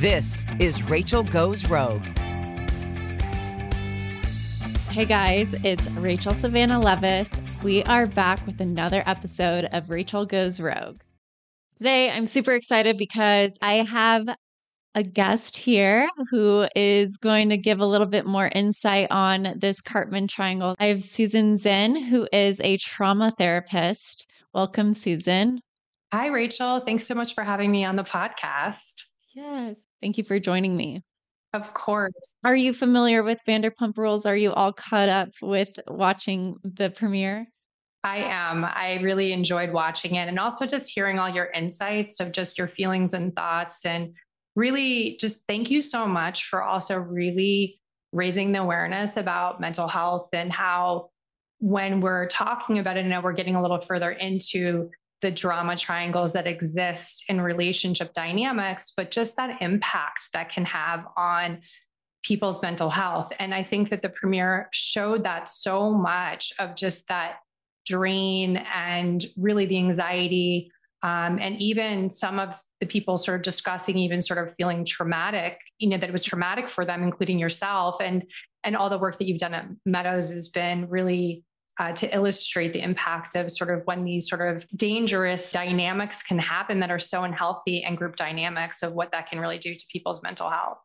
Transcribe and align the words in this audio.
This 0.00 0.46
is 0.60 0.88
Rachel 0.88 1.24
Goes 1.24 1.68
Rogue. 1.68 2.04
Hey 4.90 5.04
guys, 5.04 5.54
it's 5.64 5.90
Rachel 5.90 6.34
Savannah 6.34 6.78
Levis. 6.78 7.32
We 7.64 7.82
are 7.82 8.06
back 8.06 8.46
with 8.46 8.60
another 8.60 9.02
episode 9.06 9.64
of 9.72 9.90
Rachel 9.90 10.24
Goes 10.24 10.60
Rogue. 10.60 11.00
Today, 11.78 12.12
I'm 12.12 12.26
super 12.26 12.52
excited 12.52 12.96
because 12.96 13.58
I 13.60 13.82
have 13.82 14.28
a 14.94 15.02
guest 15.02 15.56
here 15.56 16.08
who 16.30 16.68
is 16.76 17.16
going 17.16 17.48
to 17.48 17.56
give 17.56 17.80
a 17.80 17.86
little 17.86 18.06
bit 18.06 18.24
more 18.24 18.52
insight 18.54 19.08
on 19.10 19.54
this 19.56 19.80
Karpman 19.80 20.28
triangle. 20.28 20.76
I 20.78 20.86
have 20.86 21.02
Susan 21.02 21.58
Zinn, 21.58 21.96
who 21.96 22.28
is 22.32 22.60
a 22.60 22.76
trauma 22.76 23.32
therapist. 23.32 24.30
Welcome, 24.54 24.94
Susan. 24.94 25.58
Hi, 26.12 26.28
Rachel. 26.28 26.82
Thanks 26.86 27.04
so 27.04 27.16
much 27.16 27.34
for 27.34 27.42
having 27.42 27.72
me 27.72 27.84
on 27.84 27.96
the 27.96 28.04
podcast. 28.04 29.02
Yes. 29.34 29.87
Thank 30.00 30.18
you 30.18 30.24
for 30.24 30.38
joining 30.38 30.76
me. 30.76 31.02
Of 31.54 31.72
course. 31.74 32.34
Are 32.44 32.54
you 32.54 32.72
familiar 32.72 33.22
with 33.22 33.40
Vanderpump 33.46 33.96
Rules? 33.96 34.26
Are 34.26 34.36
you 34.36 34.52
all 34.52 34.72
caught 34.72 35.08
up 35.08 35.30
with 35.40 35.70
watching 35.86 36.56
the 36.62 36.90
premiere? 36.90 37.46
I 38.04 38.18
am. 38.18 38.64
I 38.64 39.00
really 39.02 39.32
enjoyed 39.32 39.72
watching 39.72 40.14
it 40.14 40.28
and 40.28 40.38
also 40.38 40.66
just 40.66 40.92
hearing 40.94 41.18
all 41.18 41.28
your 41.28 41.46
insights 41.46 42.20
of 42.20 42.32
just 42.32 42.58
your 42.58 42.68
feelings 42.68 43.12
and 43.12 43.34
thoughts. 43.34 43.84
And 43.84 44.14
really, 44.54 45.16
just 45.20 45.42
thank 45.48 45.70
you 45.70 45.82
so 45.82 46.06
much 46.06 46.44
for 46.44 46.62
also 46.62 46.96
really 46.96 47.80
raising 48.12 48.52
the 48.52 48.60
awareness 48.60 49.16
about 49.16 49.60
mental 49.60 49.88
health 49.88 50.28
and 50.32 50.52
how, 50.52 51.10
when 51.60 52.00
we're 52.00 52.28
talking 52.28 52.78
about 52.78 52.96
it, 52.96 53.04
and 53.04 53.24
we're 53.24 53.32
getting 53.32 53.56
a 53.56 53.62
little 53.62 53.80
further 53.80 54.12
into 54.12 54.90
the 55.20 55.30
drama 55.30 55.76
triangles 55.76 56.32
that 56.32 56.46
exist 56.46 57.24
in 57.28 57.40
relationship 57.40 58.12
dynamics, 58.12 58.92
but 58.96 59.10
just 59.10 59.36
that 59.36 59.60
impact 59.60 60.28
that 60.32 60.50
can 60.50 60.64
have 60.64 61.04
on 61.16 61.60
people's 62.22 62.60
mental 62.62 62.90
health. 62.90 63.32
And 63.38 63.54
I 63.54 63.62
think 63.62 63.90
that 63.90 64.02
the 64.02 64.08
premiere 64.08 64.68
showed 64.72 65.24
that 65.24 65.48
so 65.48 65.92
much 65.92 66.52
of 66.58 66.76
just 66.76 67.08
that 67.08 67.36
drain 67.86 68.58
and 68.74 69.24
really 69.36 69.66
the 69.66 69.78
anxiety. 69.78 70.70
Um, 71.02 71.38
and 71.40 71.60
even 71.60 72.12
some 72.12 72.38
of 72.38 72.60
the 72.80 72.86
people 72.86 73.16
sort 73.18 73.36
of 73.36 73.42
discussing 73.42 73.96
even 73.96 74.20
sort 74.20 74.46
of 74.46 74.54
feeling 74.56 74.84
traumatic, 74.84 75.58
you 75.78 75.88
know, 75.88 75.96
that 75.96 76.08
it 76.08 76.12
was 76.12 76.24
traumatic 76.24 76.68
for 76.68 76.84
them, 76.84 77.02
including 77.02 77.38
yourself. 77.38 77.96
And 78.00 78.24
and 78.64 78.76
all 78.76 78.90
the 78.90 78.98
work 78.98 79.18
that 79.18 79.26
you've 79.26 79.38
done 79.38 79.54
at 79.54 79.66
Meadows 79.86 80.30
has 80.30 80.48
been 80.48 80.88
really 80.88 81.44
uh, 81.78 81.92
to 81.92 82.12
illustrate 82.14 82.72
the 82.72 82.82
impact 82.82 83.36
of 83.36 83.50
sort 83.50 83.70
of 83.70 83.82
when 83.84 84.04
these 84.04 84.28
sort 84.28 84.40
of 84.40 84.66
dangerous 84.76 85.52
dynamics 85.52 86.22
can 86.22 86.38
happen 86.38 86.80
that 86.80 86.90
are 86.90 86.98
so 86.98 87.24
unhealthy 87.24 87.82
and 87.82 87.96
group 87.96 88.16
dynamics 88.16 88.82
of 88.82 88.92
what 88.94 89.12
that 89.12 89.28
can 89.28 89.38
really 89.38 89.58
do 89.58 89.74
to 89.74 89.84
people's 89.92 90.22
mental 90.22 90.50
health. 90.50 90.78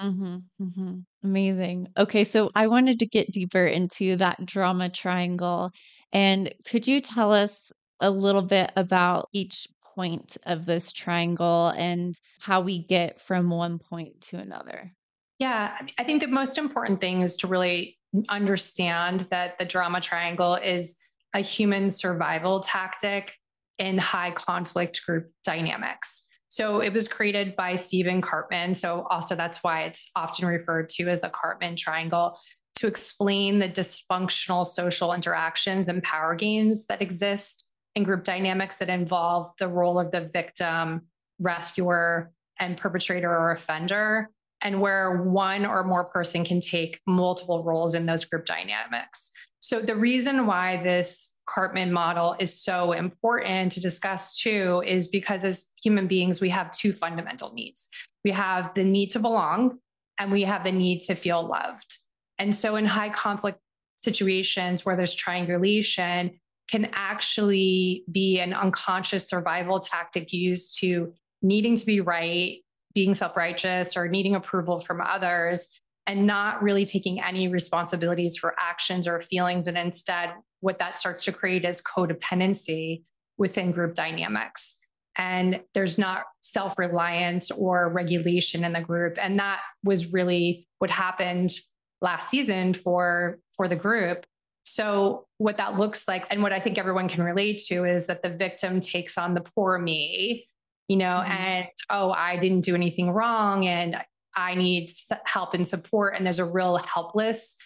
Mm-hmm, 0.00 0.36
mm-hmm. 0.60 0.98
Amazing. 1.22 1.88
Okay, 1.96 2.24
so 2.24 2.50
I 2.54 2.66
wanted 2.66 2.98
to 2.98 3.06
get 3.06 3.30
deeper 3.30 3.64
into 3.64 4.16
that 4.16 4.44
drama 4.44 4.88
triangle. 4.88 5.70
And 6.12 6.52
could 6.66 6.86
you 6.86 7.00
tell 7.00 7.32
us 7.32 7.72
a 8.00 8.10
little 8.10 8.42
bit 8.42 8.72
about 8.76 9.28
each 9.32 9.68
point 9.94 10.36
of 10.46 10.66
this 10.66 10.92
triangle 10.92 11.68
and 11.76 12.18
how 12.40 12.60
we 12.60 12.84
get 12.84 13.20
from 13.20 13.50
one 13.50 13.78
point 13.78 14.20
to 14.20 14.38
another? 14.38 14.92
Yeah, 15.38 15.76
I 15.98 16.04
think 16.04 16.22
the 16.22 16.28
most 16.28 16.58
important 16.58 17.00
thing 17.00 17.22
is 17.22 17.36
to 17.38 17.46
really 17.46 17.98
understand 18.28 19.20
that 19.30 19.58
the 19.58 19.64
drama 19.64 20.00
triangle 20.00 20.54
is 20.54 20.98
a 21.34 21.40
human 21.40 21.90
survival 21.90 22.60
tactic 22.60 23.34
in 23.78 23.98
high 23.98 24.30
conflict 24.30 25.04
group 25.04 25.30
dynamics. 25.44 26.26
So 26.48 26.80
it 26.80 26.92
was 26.92 27.08
created 27.08 27.56
by 27.56 27.74
Stephen 27.74 28.22
Karpman. 28.22 28.76
So 28.76 29.06
also 29.10 29.34
that's 29.34 29.64
why 29.64 29.82
it's 29.84 30.10
often 30.14 30.46
referred 30.46 30.88
to 30.90 31.08
as 31.08 31.20
the 31.20 31.28
Karpman 31.28 31.76
triangle 31.76 32.38
to 32.76 32.86
explain 32.86 33.58
the 33.58 33.68
dysfunctional 33.68 34.64
social 34.64 35.12
interactions 35.12 35.88
and 35.88 36.02
power 36.02 36.34
games 36.34 36.86
that 36.86 37.02
exist 37.02 37.72
in 37.96 38.04
group 38.04 38.24
dynamics 38.24 38.76
that 38.76 38.88
involve 38.88 39.50
the 39.58 39.68
role 39.68 39.98
of 39.98 40.10
the 40.10 40.22
victim, 40.32 41.02
rescuer, 41.40 42.32
and 42.60 42.76
perpetrator 42.76 43.30
or 43.30 43.50
offender 43.50 44.30
and 44.64 44.80
where 44.80 45.22
one 45.22 45.66
or 45.66 45.84
more 45.84 46.04
person 46.04 46.44
can 46.44 46.60
take 46.60 47.00
multiple 47.06 47.62
roles 47.62 47.94
in 47.94 48.06
those 48.06 48.24
group 48.24 48.46
dynamics. 48.46 49.30
So 49.60 49.80
the 49.80 49.94
reason 49.96 50.46
why 50.46 50.82
this 50.82 51.34
Karpman 51.48 51.90
model 51.90 52.36
is 52.40 52.62
so 52.62 52.92
important 52.92 53.72
to 53.72 53.80
discuss 53.80 54.38
too 54.38 54.82
is 54.86 55.08
because 55.08 55.44
as 55.44 55.72
human 55.82 56.06
beings, 56.06 56.40
we 56.40 56.48
have 56.48 56.70
two 56.70 56.92
fundamental 56.92 57.52
needs. 57.52 57.90
We 58.24 58.30
have 58.30 58.72
the 58.74 58.84
need 58.84 59.10
to 59.10 59.20
belong 59.20 59.78
and 60.18 60.32
we 60.32 60.42
have 60.42 60.64
the 60.64 60.72
need 60.72 61.00
to 61.02 61.14
feel 61.14 61.46
loved. 61.46 61.98
And 62.38 62.54
so 62.54 62.76
in 62.76 62.86
high 62.86 63.10
conflict 63.10 63.58
situations 63.96 64.84
where 64.84 64.96
there's 64.96 65.14
triangulation 65.14 66.38
can 66.70 66.90
actually 66.94 68.04
be 68.10 68.40
an 68.40 68.54
unconscious 68.54 69.28
survival 69.28 69.80
tactic 69.80 70.32
used 70.32 70.78
to 70.80 71.12
needing 71.42 71.76
to 71.76 71.84
be 71.84 72.00
right 72.00 72.63
being 72.94 73.14
self 73.14 73.36
righteous 73.36 73.96
or 73.96 74.08
needing 74.08 74.34
approval 74.34 74.80
from 74.80 75.00
others 75.00 75.68
and 76.06 76.26
not 76.26 76.62
really 76.62 76.84
taking 76.84 77.20
any 77.20 77.48
responsibilities 77.48 78.36
for 78.36 78.54
actions 78.58 79.06
or 79.06 79.20
feelings. 79.22 79.66
And 79.66 79.78
instead, 79.78 80.30
what 80.60 80.78
that 80.78 80.98
starts 80.98 81.24
to 81.24 81.32
create 81.32 81.64
is 81.64 81.82
codependency 81.82 83.02
within 83.38 83.72
group 83.72 83.94
dynamics. 83.94 84.78
And 85.16 85.60
there's 85.74 85.98
not 85.98 86.24
self 86.42 86.76
reliance 86.78 87.50
or 87.50 87.88
regulation 87.88 88.64
in 88.64 88.72
the 88.72 88.80
group. 88.80 89.16
And 89.20 89.38
that 89.38 89.60
was 89.82 90.12
really 90.12 90.66
what 90.78 90.90
happened 90.90 91.52
last 92.00 92.28
season 92.28 92.74
for, 92.74 93.38
for 93.56 93.68
the 93.68 93.76
group. 93.76 94.26
So, 94.64 95.26
what 95.38 95.58
that 95.58 95.78
looks 95.78 96.08
like, 96.08 96.26
and 96.30 96.42
what 96.42 96.52
I 96.52 96.58
think 96.58 96.78
everyone 96.78 97.08
can 97.08 97.22
relate 97.22 97.62
to, 97.66 97.84
is 97.84 98.06
that 98.06 98.22
the 98.22 98.30
victim 98.30 98.80
takes 98.80 99.18
on 99.18 99.34
the 99.34 99.42
poor 99.42 99.78
me 99.78 100.46
you 100.88 100.96
know, 100.96 101.22
mm-hmm. 101.24 101.32
and 101.32 101.66
oh, 101.90 102.10
I 102.10 102.36
didn't 102.36 102.62
do 102.62 102.74
anything 102.74 103.10
wrong 103.10 103.66
and 103.66 103.96
I 104.36 104.54
need 104.54 104.90
help 105.24 105.54
and 105.54 105.66
support. 105.66 106.14
And 106.16 106.26
there's 106.26 106.38
a 106.38 106.44
real 106.44 106.76
helpless 106.76 107.56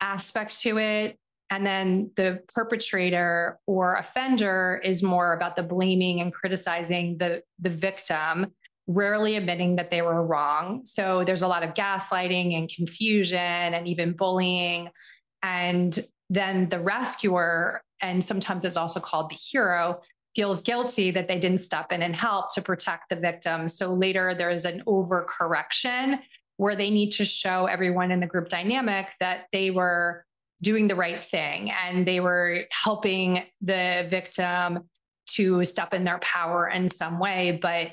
aspect 0.00 0.60
to 0.60 0.78
it. 0.78 1.18
And 1.50 1.66
then 1.66 2.10
the 2.16 2.40
perpetrator 2.54 3.58
or 3.66 3.96
offender 3.96 4.80
is 4.84 5.02
more 5.02 5.34
about 5.34 5.54
the 5.56 5.62
blaming 5.62 6.20
and 6.20 6.32
criticizing 6.32 7.18
the, 7.18 7.42
the 7.60 7.70
victim, 7.70 8.52
rarely 8.86 9.36
admitting 9.36 9.76
that 9.76 9.90
they 9.90 10.02
were 10.02 10.24
wrong. 10.24 10.82
So 10.84 11.24
there's 11.24 11.42
a 11.42 11.48
lot 11.48 11.62
of 11.62 11.74
gaslighting 11.74 12.56
and 12.56 12.70
confusion 12.74 13.38
and 13.38 13.86
even 13.86 14.12
bullying. 14.12 14.90
And 15.42 15.98
then 16.30 16.68
the 16.70 16.80
rescuer, 16.80 17.82
and 18.00 18.24
sometimes 18.24 18.64
it's 18.64 18.78
also 18.78 19.00
called 19.00 19.30
the 19.30 19.36
hero, 19.36 20.00
feels 20.34 20.62
guilty 20.62 21.10
that 21.10 21.28
they 21.28 21.38
didn't 21.38 21.58
step 21.58 21.92
in 21.92 22.02
and 22.02 22.16
help 22.16 22.54
to 22.54 22.62
protect 22.62 23.10
the 23.10 23.16
victim. 23.16 23.68
So 23.68 23.92
later 23.92 24.34
there's 24.34 24.64
an 24.64 24.82
overcorrection 24.86 26.20
where 26.56 26.76
they 26.76 26.90
need 26.90 27.10
to 27.12 27.24
show 27.24 27.66
everyone 27.66 28.10
in 28.10 28.20
the 28.20 28.26
group 28.26 28.48
dynamic 28.48 29.08
that 29.20 29.46
they 29.52 29.70
were 29.70 30.24
doing 30.62 30.88
the 30.88 30.94
right 30.94 31.24
thing 31.24 31.70
and 31.70 32.06
they 32.06 32.20
were 32.20 32.60
helping 32.70 33.42
the 33.60 34.06
victim 34.08 34.88
to 35.26 35.64
step 35.64 35.92
in 35.92 36.04
their 36.04 36.18
power 36.20 36.68
in 36.68 36.88
some 36.88 37.18
way. 37.18 37.58
But 37.60 37.88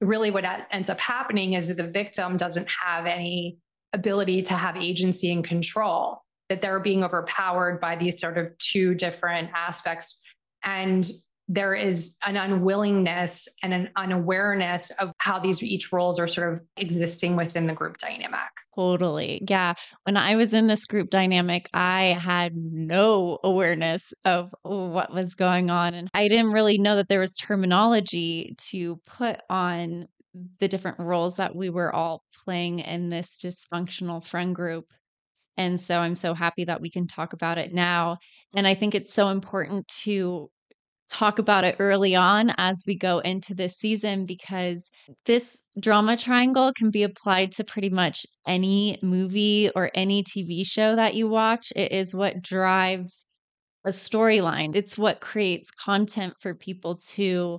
really, 0.00 0.30
what 0.30 0.44
ends 0.70 0.90
up 0.90 1.00
happening 1.00 1.54
is 1.54 1.68
that 1.68 1.76
the 1.76 1.88
victim 1.88 2.36
doesn't 2.36 2.68
have 2.84 3.06
any 3.06 3.58
ability 3.92 4.42
to 4.42 4.54
have 4.54 4.76
agency 4.76 5.32
and 5.32 5.44
control, 5.44 6.22
that 6.48 6.62
they're 6.62 6.80
being 6.80 7.02
overpowered 7.02 7.80
by 7.80 7.96
these 7.96 8.20
sort 8.20 8.38
of 8.38 8.56
two 8.58 8.94
different 8.94 9.50
aspects. 9.54 10.22
And 10.62 11.10
there 11.52 11.74
is 11.74 12.16
an 12.24 12.36
unwillingness 12.36 13.48
and 13.60 13.74
an 13.74 13.90
unawareness 13.96 14.90
of 15.00 15.10
how 15.18 15.40
these 15.40 15.60
each 15.64 15.92
roles 15.92 16.16
are 16.20 16.28
sort 16.28 16.52
of 16.52 16.60
existing 16.76 17.34
within 17.34 17.66
the 17.66 17.72
group 17.72 17.98
dynamic. 17.98 18.38
Totally. 18.76 19.42
Yeah. 19.48 19.74
When 20.04 20.16
I 20.16 20.36
was 20.36 20.54
in 20.54 20.68
this 20.68 20.86
group 20.86 21.10
dynamic, 21.10 21.68
I 21.74 22.16
had 22.20 22.54
no 22.54 23.40
awareness 23.42 24.12
of 24.24 24.54
what 24.62 25.12
was 25.12 25.34
going 25.34 25.70
on. 25.70 25.92
And 25.92 26.08
I 26.14 26.28
didn't 26.28 26.52
really 26.52 26.78
know 26.78 26.94
that 26.94 27.08
there 27.08 27.18
was 27.18 27.34
terminology 27.34 28.54
to 28.68 29.00
put 29.04 29.40
on 29.50 30.06
the 30.60 30.68
different 30.68 31.00
roles 31.00 31.34
that 31.36 31.56
we 31.56 31.68
were 31.68 31.92
all 31.92 32.22
playing 32.44 32.78
in 32.78 33.08
this 33.08 33.40
dysfunctional 33.44 34.24
friend 34.24 34.54
group. 34.54 34.84
And 35.56 35.80
so 35.80 35.98
I'm 35.98 36.14
so 36.14 36.32
happy 36.32 36.66
that 36.66 36.80
we 36.80 36.90
can 36.90 37.08
talk 37.08 37.32
about 37.32 37.58
it 37.58 37.72
now. 37.72 38.18
And 38.54 38.68
I 38.68 38.74
think 38.74 38.94
it's 38.94 39.12
so 39.12 39.30
important 39.30 39.88
to 40.04 40.48
talk 41.10 41.38
about 41.38 41.64
it 41.64 41.76
early 41.78 42.14
on 42.14 42.52
as 42.56 42.84
we 42.86 42.96
go 42.96 43.18
into 43.18 43.54
this 43.54 43.76
season 43.76 44.24
because 44.24 44.88
this 45.26 45.62
drama 45.78 46.16
triangle 46.16 46.72
can 46.72 46.90
be 46.90 47.02
applied 47.02 47.52
to 47.52 47.64
pretty 47.64 47.90
much 47.90 48.24
any 48.46 48.98
movie 49.02 49.70
or 49.74 49.90
any 49.94 50.22
TV 50.22 50.64
show 50.64 50.96
that 50.96 51.14
you 51.14 51.28
watch. 51.28 51.72
It 51.74 51.92
is 51.92 52.14
what 52.14 52.42
drives 52.42 53.26
a 53.84 53.90
storyline, 53.90 54.76
it's 54.76 54.98
what 54.98 55.20
creates 55.20 55.70
content 55.70 56.34
for 56.40 56.54
people 56.54 56.98
to 57.12 57.58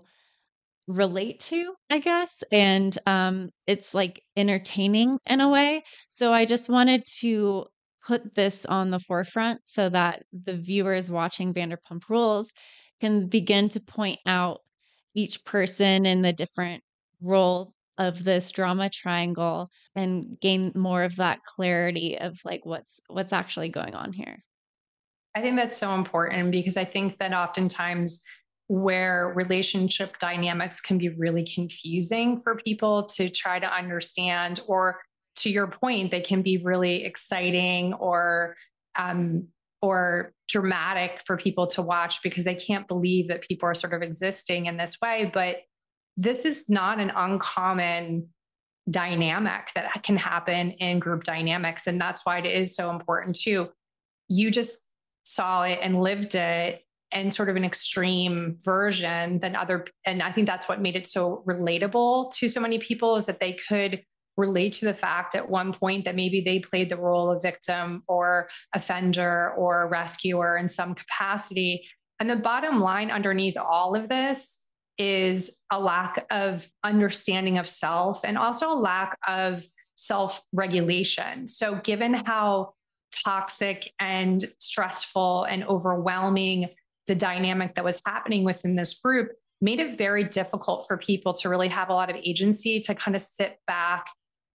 relate 0.87 1.39
to, 1.39 1.73
I 1.89 1.99
guess. 1.99 2.43
And 2.51 2.95
um, 3.05 3.49
it's 3.67 3.93
like 3.93 4.21
entertaining 4.35 5.13
in 5.27 5.41
a 5.41 5.49
way. 5.49 5.83
So 6.09 6.33
I 6.33 6.45
just 6.45 6.69
wanted 6.69 7.03
to 7.19 7.65
put 8.05 8.35
this 8.35 8.65
on 8.65 8.89
the 8.89 8.99
forefront 8.99 9.61
so 9.65 9.89
that 9.89 10.23
the 10.33 10.57
viewers 10.57 11.11
watching 11.11 11.53
Vanderpump 11.53 12.09
Rules 12.09 12.51
can 13.01 13.27
begin 13.27 13.67
to 13.69 13.79
point 13.81 14.19
out 14.25 14.61
each 15.13 15.43
person 15.43 16.05
in 16.05 16.21
the 16.21 16.31
different 16.31 16.83
role 17.19 17.73
of 17.97 18.23
this 18.23 18.51
drama 18.51 18.89
triangle 18.89 19.67
and 19.95 20.39
gain 20.39 20.71
more 20.75 21.03
of 21.03 21.17
that 21.17 21.43
clarity 21.43 22.17
of 22.17 22.39
like 22.45 22.65
what's 22.65 23.01
what's 23.07 23.33
actually 23.33 23.69
going 23.69 23.95
on 23.95 24.13
here. 24.13 24.43
I 25.35 25.41
think 25.41 25.55
that's 25.55 25.77
so 25.77 25.93
important 25.93 26.51
because 26.51 26.77
I 26.77 26.85
think 26.85 27.17
that 27.19 27.33
oftentimes 27.33 28.23
where 28.67 29.33
relationship 29.35 30.17
dynamics 30.19 30.79
can 30.79 30.97
be 30.97 31.09
really 31.09 31.45
confusing 31.45 32.39
for 32.39 32.55
people 32.55 33.03
to 33.03 33.29
try 33.29 33.59
to 33.59 33.67
understand 33.67 34.61
or 34.67 35.01
to 35.35 35.49
your 35.49 35.67
point 35.67 36.11
they 36.11 36.21
can 36.21 36.41
be 36.41 36.57
really 36.57 37.03
exciting 37.03 37.93
or 37.93 38.55
um, 38.97 39.47
or 39.81 40.33
dramatic 40.47 41.21
for 41.25 41.37
people 41.37 41.67
to 41.67 41.81
watch 41.81 42.21
because 42.21 42.43
they 42.43 42.55
can't 42.55 42.87
believe 42.87 43.27
that 43.29 43.41
people 43.41 43.67
are 43.67 43.73
sort 43.73 43.93
of 43.93 44.01
existing 44.01 44.65
in 44.67 44.77
this 44.77 44.97
way. 45.01 45.31
But 45.33 45.57
this 46.17 46.45
is 46.45 46.69
not 46.69 46.99
an 46.99 47.11
uncommon 47.15 48.27
dynamic 48.89 49.69
that 49.75 50.03
can 50.03 50.17
happen 50.17 50.71
in 50.71 50.99
group 50.99 51.23
dynamics. 51.23 51.87
And 51.87 51.99
that's 51.99 52.25
why 52.25 52.39
it 52.39 52.45
is 52.45 52.75
so 52.75 52.89
important 52.89 53.35
too. 53.35 53.69
You 54.27 54.51
just 54.51 54.87
saw 55.23 55.63
it 55.63 55.79
and 55.81 56.01
lived 56.01 56.35
it 56.35 56.81
and 57.11 57.33
sort 57.33 57.49
of 57.49 57.55
an 57.55 57.65
extreme 57.65 58.57
version 58.61 59.39
than 59.39 59.55
other 59.55 59.85
and 60.05 60.23
i 60.23 60.31
think 60.31 60.47
that's 60.47 60.67
what 60.67 60.81
made 60.81 60.95
it 60.95 61.05
so 61.05 61.43
relatable 61.45 62.31
to 62.31 62.47
so 62.49 62.61
many 62.61 62.79
people 62.79 63.15
is 63.15 63.25
that 63.25 63.39
they 63.39 63.53
could 63.67 64.01
relate 64.37 64.73
to 64.73 64.85
the 64.85 64.93
fact 64.93 65.35
at 65.35 65.49
one 65.49 65.73
point 65.73 66.05
that 66.05 66.15
maybe 66.15 66.41
they 66.41 66.59
played 66.59 66.89
the 66.89 66.97
role 66.97 67.31
of 67.31 67.41
victim 67.41 68.03
or 68.07 68.49
offender 68.73 69.53
or 69.57 69.87
rescuer 69.89 70.57
in 70.57 70.67
some 70.67 70.95
capacity. 70.95 71.87
And 72.19 72.29
the 72.29 72.35
bottom 72.35 72.79
line 72.79 73.11
underneath 73.11 73.57
all 73.57 73.95
of 73.95 74.09
this 74.09 74.63
is 74.97 75.57
a 75.71 75.79
lack 75.79 76.25
of 76.29 76.67
understanding 76.83 77.57
of 77.57 77.67
self 77.67 78.21
and 78.23 78.37
also 78.37 78.71
a 78.71 78.75
lack 78.75 79.17
of 79.27 79.65
self 79.95 80.41
regulation. 80.53 81.47
So, 81.47 81.75
given 81.75 82.13
how 82.13 82.73
toxic 83.23 83.91
and 83.99 84.45
stressful 84.59 85.43
and 85.43 85.63
overwhelming 85.65 86.69
the 87.07 87.15
dynamic 87.15 87.75
that 87.75 87.83
was 87.83 88.01
happening 88.05 88.43
within 88.43 88.75
this 88.75 88.99
group, 88.99 89.31
made 89.61 89.79
it 89.79 89.97
very 89.97 90.23
difficult 90.23 90.85
for 90.87 90.97
people 90.97 91.33
to 91.33 91.49
really 91.49 91.67
have 91.67 91.89
a 91.89 91.93
lot 91.93 92.09
of 92.09 92.15
agency 92.15 92.79
to 92.81 92.95
kind 92.95 93.15
of 93.15 93.21
sit 93.21 93.57
back 93.67 94.07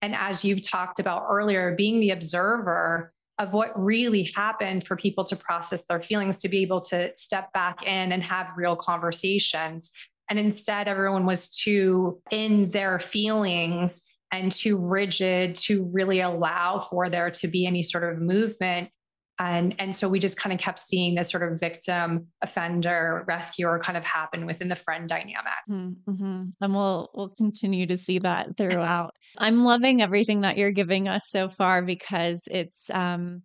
and 0.02 0.14
as 0.14 0.44
you've 0.44 0.62
talked 0.62 1.00
about 1.00 1.24
earlier, 1.28 1.74
being 1.76 2.00
the 2.00 2.10
observer 2.10 3.12
of 3.38 3.52
what 3.52 3.72
really 3.78 4.30
happened 4.34 4.86
for 4.86 4.96
people 4.96 5.24
to 5.24 5.36
process 5.36 5.84
their 5.86 6.00
feelings, 6.00 6.38
to 6.40 6.48
be 6.48 6.62
able 6.62 6.80
to 6.80 7.10
step 7.14 7.52
back 7.52 7.82
in 7.82 8.12
and 8.12 8.22
have 8.22 8.48
real 8.56 8.76
conversations. 8.76 9.90
And 10.30 10.38
instead, 10.38 10.88
everyone 10.88 11.26
was 11.26 11.50
too 11.50 12.20
in 12.30 12.70
their 12.70 12.98
feelings 12.98 14.04
and 14.32 14.50
too 14.50 14.76
rigid 14.88 15.54
to 15.54 15.88
really 15.92 16.20
allow 16.20 16.80
for 16.80 17.08
there 17.08 17.30
to 17.30 17.48
be 17.48 17.66
any 17.66 17.82
sort 17.82 18.04
of 18.04 18.20
movement 18.20 18.88
and 19.38 19.74
and 19.78 19.94
so 19.94 20.08
we 20.08 20.18
just 20.18 20.38
kind 20.38 20.52
of 20.52 20.58
kept 20.58 20.80
seeing 20.80 21.14
this 21.14 21.30
sort 21.30 21.50
of 21.50 21.60
victim 21.60 22.28
offender 22.42 23.24
rescuer 23.26 23.78
kind 23.78 23.98
of 23.98 24.04
happen 24.04 24.46
within 24.46 24.68
the 24.68 24.76
friend 24.76 25.08
dynamic. 25.08 25.52
Mm-hmm. 25.68 26.44
and 26.60 26.74
we'll 26.74 27.10
we'll 27.14 27.28
continue 27.30 27.86
to 27.86 27.96
see 27.96 28.18
that 28.20 28.56
throughout. 28.56 29.14
I'm 29.38 29.64
loving 29.64 30.00
everything 30.00 30.40
that 30.42 30.56
you're 30.56 30.70
giving 30.70 31.08
us 31.08 31.28
so 31.28 31.48
far 31.48 31.82
because 31.82 32.48
it's 32.50 32.90
um 32.90 33.42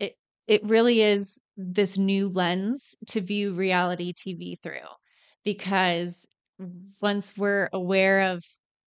it 0.00 0.16
it 0.48 0.64
really 0.64 1.00
is 1.00 1.40
this 1.56 1.98
new 1.98 2.28
lens 2.28 2.96
to 3.08 3.20
view 3.20 3.52
reality 3.54 4.12
tv 4.12 4.60
through. 4.60 4.80
Because 5.44 6.26
once 7.00 7.36
we're 7.36 7.68
aware 7.72 8.32
of 8.32 8.44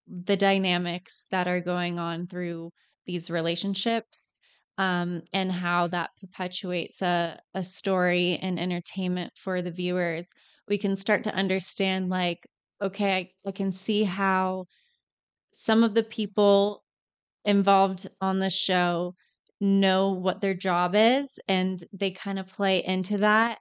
the 0.08 0.38
dynamics 0.38 1.25
that 1.32 1.48
are 1.48 1.60
going 1.60 2.00
on 2.00 2.27
through 2.27 2.72
these 3.06 3.30
relationships 3.30 4.35
um, 4.77 5.22
and 5.34 5.51
how 5.51 5.88
that 5.88 6.12
perpetuates 6.20 7.01
a, 7.01 7.39
a 7.53 7.63
story 7.63 8.38
and 8.41 8.60
entertainment 8.60 9.34
for 9.36 9.62
the 9.62 9.72
viewers, 9.72 10.27
we 10.67 10.77
can 10.77 10.96
start 10.96 11.24
to 11.24 11.36
understand 11.36 12.10
like, 12.10 12.48
okay, 12.82 13.15
I, 13.15 13.50
I 13.50 13.51
can 13.51 13.72
see 13.72 14.03
how 14.03 14.65
some 15.51 15.84
of 15.84 15.94
the 15.94 16.03
people 16.03 16.84
involved 17.46 18.08
on 18.20 18.39
the 18.39 18.50
show 18.50 19.13
know 19.62 20.12
what 20.12 20.41
their 20.41 20.53
job 20.53 20.94
is 20.96 21.39
and 21.48 21.82
they 21.94 22.12
kind 22.12 22.38
of 22.38 22.48
play 22.48 22.84
into 22.84 23.17
that 23.20 23.60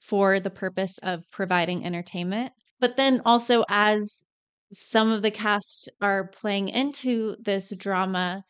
for 0.00 0.38
the 0.38 0.50
purpose 0.50 0.98
of 0.98 1.28
providing 1.30 1.84
entertainment. 1.84 2.52
But 2.80 2.96
then 2.96 3.22
also, 3.24 3.64
as 3.68 4.24
some 4.72 5.10
of 5.10 5.22
the 5.22 5.30
cast 5.30 5.88
are 6.00 6.28
playing 6.28 6.68
into 6.68 7.36
this 7.40 7.74
drama, 7.76 8.44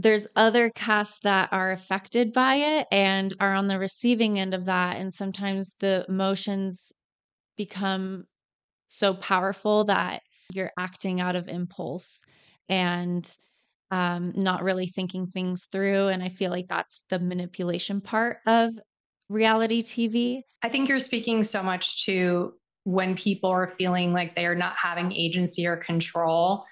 there's 0.00 0.28
other 0.36 0.70
casts 0.70 1.18
that 1.24 1.48
are 1.52 1.72
affected 1.72 2.32
by 2.32 2.54
it 2.54 2.86
and 2.92 3.34
are 3.40 3.52
on 3.52 3.66
the 3.66 3.80
receiving 3.80 4.38
end 4.38 4.54
of 4.54 4.66
that 4.66 4.96
and 4.96 5.12
sometimes 5.12 5.74
the 5.80 6.06
emotions 6.08 6.92
become 7.56 8.24
so 8.86 9.12
powerful 9.12 9.84
that 9.84 10.22
you're 10.52 10.70
acting 10.78 11.20
out 11.20 11.34
of 11.34 11.48
impulse 11.48 12.22
and 12.68 13.28
um, 13.90 14.32
not 14.36 14.62
really 14.62 14.86
thinking 14.86 15.26
things 15.26 15.66
through 15.72 16.06
and 16.06 16.22
i 16.22 16.28
feel 16.28 16.52
like 16.52 16.68
that's 16.68 17.02
the 17.10 17.18
manipulation 17.18 18.00
part 18.00 18.38
of 18.46 18.78
reality 19.28 19.82
tv 19.82 20.42
i 20.62 20.68
think 20.68 20.88
you're 20.88 21.00
speaking 21.00 21.42
so 21.42 21.60
much 21.60 22.04
to 22.04 22.54
when 22.84 23.16
people 23.16 23.50
are 23.50 23.74
feeling 23.78 24.12
like 24.12 24.36
they 24.36 24.46
are 24.46 24.54
not 24.54 24.74
having 24.80 25.12
agency 25.12 25.66
or 25.66 25.76
control 25.76 26.64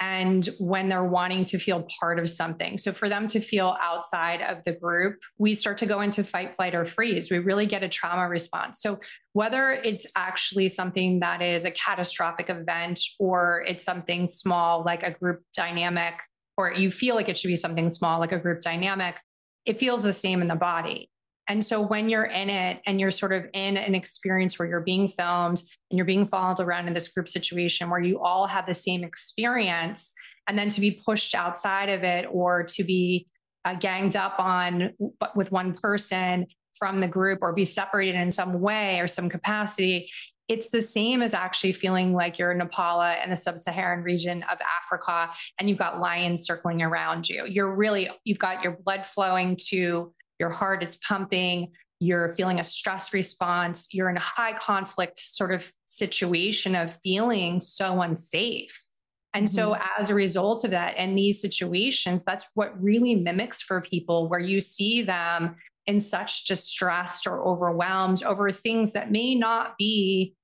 and 0.00 0.48
when 0.58 0.88
they're 0.88 1.04
wanting 1.04 1.44
to 1.44 1.58
feel 1.58 1.86
part 2.00 2.18
of 2.18 2.30
something. 2.30 2.78
So 2.78 2.92
for 2.92 3.08
them 3.08 3.26
to 3.28 3.40
feel 3.40 3.76
outside 3.82 4.42
of 4.42 4.58
the 4.64 4.72
group, 4.72 5.18
we 5.38 5.54
start 5.54 5.78
to 5.78 5.86
go 5.86 6.00
into 6.00 6.22
fight, 6.22 6.54
flight, 6.54 6.74
or 6.74 6.84
freeze. 6.84 7.30
We 7.30 7.38
really 7.38 7.66
get 7.66 7.82
a 7.82 7.88
trauma 7.88 8.28
response. 8.28 8.80
So 8.80 9.00
whether 9.32 9.72
it's 9.72 10.06
actually 10.14 10.68
something 10.68 11.20
that 11.20 11.42
is 11.42 11.64
a 11.64 11.70
catastrophic 11.72 12.48
event 12.48 13.00
or 13.18 13.64
it's 13.66 13.84
something 13.84 14.28
small 14.28 14.84
like 14.84 15.02
a 15.02 15.10
group 15.10 15.42
dynamic, 15.54 16.14
or 16.56 16.72
you 16.72 16.90
feel 16.90 17.14
like 17.14 17.28
it 17.28 17.36
should 17.36 17.48
be 17.48 17.56
something 17.56 17.90
small 17.90 18.20
like 18.20 18.32
a 18.32 18.38
group 18.38 18.60
dynamic, 18.60 19.16
it 19.64 19.76
feels 19.76 20.02
the 20.02 20.12
same 20.12 20.40
in 20.42 20.48
the 20.48 20.54
body. 20.54 21.10
And 21.48 21.64
so 21.64 21.80
when 21.80 22.08
you're 22.08 22.24
in 22.24 22.50
it 22.50 22.80
and 22.86 23.00
you're 23.00 23.10
sort 23.10 23.32
of 23.32 23.46
in 23.54 23.76
an 23.76 23.94
experience 23.94 24.58
where 24.58 24.68
you're 24.68 24.80
being 24.80 25.08
filmed 25.08 25.62
and 25.90 25.96
you're 25.96 26.04
being 26.04 26.26
followed 26.26 26.60
around 26.60 26.88
in 26.88 26.94
this 26.94 27.08
group 27.08 27.28
situation 27.28 27.88
where 27.88 28.00
you 28.00 28.20
all 28.20 28.46
have 28.46 28.66
the 28.66 28.74
same 28.74 29.02
experience, 29.02 30.12
and 30.46 30.58
then 30.58 30.68
to 30.68 30.80
be 30.80 31.00
pushed 31.04 31.34
outside 31.34 31.88
of 31.88 32.02
it 32.02 32.26
or 32.30 32.62
to 32.64 32.84
be 32.84 33.26
uh, 33.64 33.74
ganged 33.74 34.16
up 34.16 34.38
on 34.38 34.94
with 35.34 35.50
one 35.50 35.74
person 35.74 36.46
from 36.78 37.00
the 37.00 37.08
group 37.08 37.40
or 37.42 37.52
be 37.52 37.64
separated 37.64 38.14
in 38.14 38.30
some 38.30 38.60
way 38.60 39.00
or 39.00 39.06
some 39.06 39.28
capacity, 39.28 40.10
it's 40.48 40.70
the 40.70 40.80
same 40.80 41.20
as 41.20 41.34
actually 41.34 41.72
feeling 41.72 42.14
like 42.14 42.38
you're 42.38 42.52
in 42.52 42.58
Nepal 42.58 43.02
and 43.02 43.30
the 43.30 43.36
sub-Saharan 43.36 44.02
region 44.02 44.42
of 44.50 44.58
Africa 44.82 45.30
and 45.58 45.68
you've 45.68 45.76
got 45.76 46.00
lions 46.00 46.46
circling 46.46 46.80
around 46.80 47.28
you. 47.28 47.44
You're 47.46 47.74
really, 47.74 48.08
you've 48.24 48.38
got 48.38 48.62
your 48.62 48.78
blood 48.84 49.04
flowing 49.04 49.58
to 49.68 50.14
your 50.38 50.50
heart 50.50 50.82
is 50.82 50.96
pumping, 50.96 51.72
you're 52.00 52.32
feeling 52.32 52.60
a 52.60 52.64
stress 52.64 53.12
response, 53.12 53.88
you're 53.92 54.08
in 54.08 54.16
a 54.16 54.20
high 54.20 54.52
conflict 54.52 55.18
sort 55.18 55.52
of 55.52 55.72
situation 55.86 56.74
of 56.74 56.92
feeling 56.92 57.60
so 57.60 58.00
unsafe. 58.00 58.88
And 59.34 59.46
mm-hmm. 59.46 59.54
so, 59.54 59.76
as 59.98 60.10
a 60.10 60.14
result 60.14 60.64
of 60.64 60.70
that, 60.70 60.96
in 60.96 61.14
these 61.14 61.40
situations, 61.40 62.24
that's 62.24 62.46
what 62.54 62.80
really 62.82 63.14
mimics 63.14 63.60
for 63.60 63.80
people 63.80 64.28
where 64.28 64.40
you 64.40 64.60
see 64.60 65.02
them 65.02 65.56
in 65.86 66.00
such 66.00 66.44
distressed 66.44 67.26
or 67.26 67.42
overwhelmed 67.46 68.22
over 68.22 68.52
things 68.52 68.92
that 68.92 69.10
may 69.10 69.34
not 69.34 69.76
be 69.78 70.34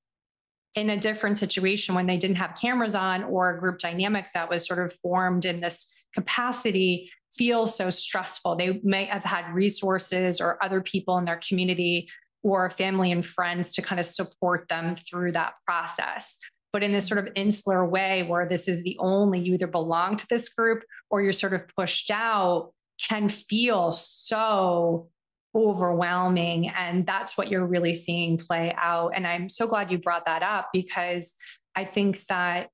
in 0.75 0.91
a 0.91 0.99
different 0.99 1.39
situation 1.39 1.95
when 1.95 2.07
they 2.07 2.17
didn't 2.17 2.37
have 2.37 2.59
cameras 2.61 2.95
on 2.95 3.23
or 3.25 3.51
a 3.51 3.61
group 3.61 3.79
dynamic 3.79 4.27
that 4.35 4.51
was 4.51 4.67
sort 4.67 4.85
of 4.85 4.93
formed 5.01 5.45
in 5.45 5.61
this 5.61 5.95
capacity 6.15 7.11
feel 7.37 7.67
so 7.67 7.91
stressful. 7.91 8.57
They 8.57 8.81
may 8.83 9.07
have 9.07 9.25
had 9.25 9.53
resources 9.53 10.41
or 10.41 10.63
other 10.63 10.81
people 10.81 11.19
in 11.19 11.25
their 11.25 11.41
community 11.47 12.09
or 12.43 12.69
family 12.71 13.11
and 13.11 13.25
friends 13.25 13.73
to 13.73 13.83
kind 13.83 13.99
of 13.99 14.07
support 14.07 14.67
them 14.69 14.95
through 14.95 15.33
that 15.33 15.55
process. 15.67 16.39
But 16.73 16.83
in 16.83 16.93
this 16.93 17.07
sort 17.07 17.27
of 17.27 17.33
insular 17.37 17.87
way, 17.87 18.25
where 18.25 18.47
this 18.47 18.69
is 18.69 18.83
the 18.83 18.97
only, 18.99 19.41
you 19.41 19.55
either 19.55 19.67
belong 19.67 20.17
to 20.17 20.27
this 20.29 20.49
group 20.49 20.83
or 21.09 21.23
you're 21.23 21.33
sort 21.33 21.55
of 21.55 21.63
pushed 21.77 22.11
out, 22.11 22.73
can 22.99 23.29
feel 23.29 23.93
so 23.93 25.09
overwhelming. 25.55 26.69
And 26.69 27.07
that's 27.07 27.39
what 27.39 27.49
you're 27.49 27.67
really 27.67 27.95
seeing 27.95 28.39
play 28.39 28.75
out. 28.77 29.13
And 29.15 29.27
I'm 29.27 29.49
so 29.49 29.67
glad 29.67 29.91
you 29.91 29.99
brought 29.99 30.27
that 30.27 30.43
up 30.43 30.71
because 30.73 31.37
I 31.77 31.85
think 31.85 32.25
that 32.27 32.71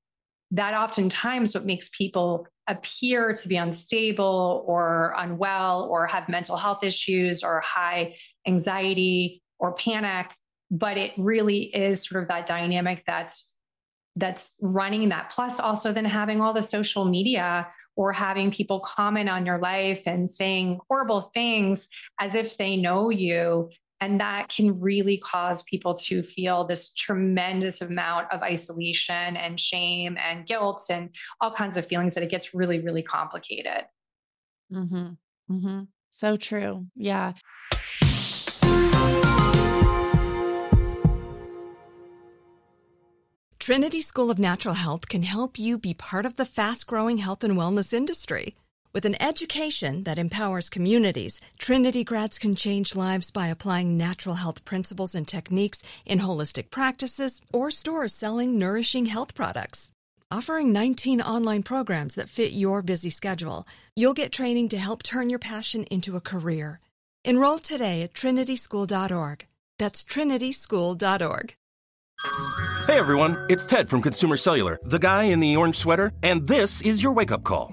that 0.52 0.74
oftentimes 0.74 1.54
what 1.54 1.64
makes 1.64 1.90
people 1.90 2.46
appear 2.70 3.34
to 3.34 3.48
be 3.48 3.56
unstable 3.56 4.64
or 4.66 5.14
unwell 5.18 5.88
or 5.90 6.06
have 6.06 6.28
mental 6.28 6.56
health 6.56 6.82
issues 6.82 7.42
or 7.42 7.60
high 7.60 8.14
anxiety 8.46 9.42
or 9.58 9.74
panic 9.74 10.32
but 10.70 10.96
it 10.96 11.12
really 11.18 11.64
is 11.74 12.08
sort 12.08 12.22
of 12.22 12.28
that 12.28 12.46
dynamic 12.46 13.02
that's 13.06 13.56
that's 14.16 14.56
running 14.60 15.08
that. 15.08 15.30
Plus 15.30 15.60
also 15.60 15.92
then 15.92 16.04
having 16.04 16.40
all 16.40 16.52
the 16.52 16.62
social 16.62 17.04
media 17.04 17.66
or 17.96 18.12
having 18.12 18.50
people 18.50 18.80
comment 18.80 19.28
on 19.28 19.46
your 19.46 19.58
life 19.58 20.02
and 20.06 20.28
saying 20.28 20.78
horrible 20.88 21.30
things 21.34 21.88
as 22.20 22.34
if 22.34 22.56
they 22.56 22.76
know 22.76 23.10
you 23.10 23.70
and 24.00 24.20
that 24.20 24.48
can 24.48 24.80
really 24.80 25.18
cause 25.18 25.62
people 25.64 25.94
to 25.94 26.22
feel 26.22 26.64
this 26.64 26.92
tremendous 26.94 27.82
amount 27.82 28.32
of 28.32 28.42
isolation 28.42 29.36
and 29.36 29.60
shame 29.60 30.16
and 30.18 30.46
guilt 30.46 30.84
and 30.90 31.10
all 31.40 31.52
kinds 31.52 31.76
of 31.76 31.86
feelings 31.86 32.14
that 32.14 32.22
it 32.22 32.30
gets 32.30 32.54
really, 32.54 32.80
really 32.80 33.02
complicated. 33.02 33.84
Mm-hmm. 34.72 35.54
Mm-hmm. 35.54 35.82
So 36.10 36.36
true. 36.36 36.86
Yeah. 36.96 37.34
Trinity 43.58 44.00
School 44.00 44.30
of 44.30 44.38
Natural 44.38 44.74
Health 44.74 45.08
can 45.08 45.22
help 45.22 45.58
you 45.58 45.78
be 45.78 45.94
part 45.94 46.26
of 46.26 46.36
the 46.36 46.44
fast 46.44 46.86
growing 46.86 47.18
health 47.18 47.44
and 47.44 47.54
wellness 47.56 47.92
industry. 47.92 48.54
With 48.92 49.04
an 49.04 49.22
education 49.22 50.02
that 50.02 50.18
empowers 50.18 50.68
communities, 50.68 51.40
Trinity 51.58 52.02
grads 52.02 52.40
can 52.40 52.56
change 52.56 52.96
lives 52.96 53.30
by 53.30 53.46
applying 53.46 53.96
natural 53.96 54.34
health 54.34 54.64
principles 54.64 55.14
and 55.14 55.28
techniques 55.28 55.80
in 56.04 56.18
holistic 56.18 56.70
practices 56.70 57.40
or 57.52 57.70
stores 57.70 58.12
selling 58.12 58.58
nourishing 58.58 59.06
health 59.06 59.36
products. 59.36 59.92
Offering 60.28 60.72
19 60.72 61.20
online 61.20 61.62
programs 61.62 62.16
that 62.16 62.28
fit 62.28 62.50
your 62.50 62.82
busy 62.82 63.10
schedule, 63.10 63.64
you'll 63.94 64.12
get 64.12 64.32
training 64.32 64.68
to 64.70 64.78
help 64.78 65.04
turn 65.04 65.30
your 65.30 65.38
passion 65.38 65.84
into 65.84 66.16
a 66.16 66.20
career. 66.20 66.80
Enroll 67.24 67.58
today 67.58 68.02
at 68.02 68.12
trinityschool.org. 68.12 69.46
That's 69.78 70.02
trinityschool.org. 70.02 71.54
Hey 72.88 72.98
everyone, 72.98 73.46
it's 73.48 73.66
Ted 73.66 73.88
from 73.88 74.02
Consumer 74.02 74.36
Cellular, 74.36 74.80
the 74.82 74.98
guy 74.98 75.24
in 75.24 75.38
the 75.38 75.56
orange 75.56 75.76
sweater, 75.76 76.12
and 76.24 76.44
this 76.48 76.82
is 76.82 77.04
your 77.04 77.12
wake 77.12 77.30
up 77.30 77.44
call. 77.44 77.72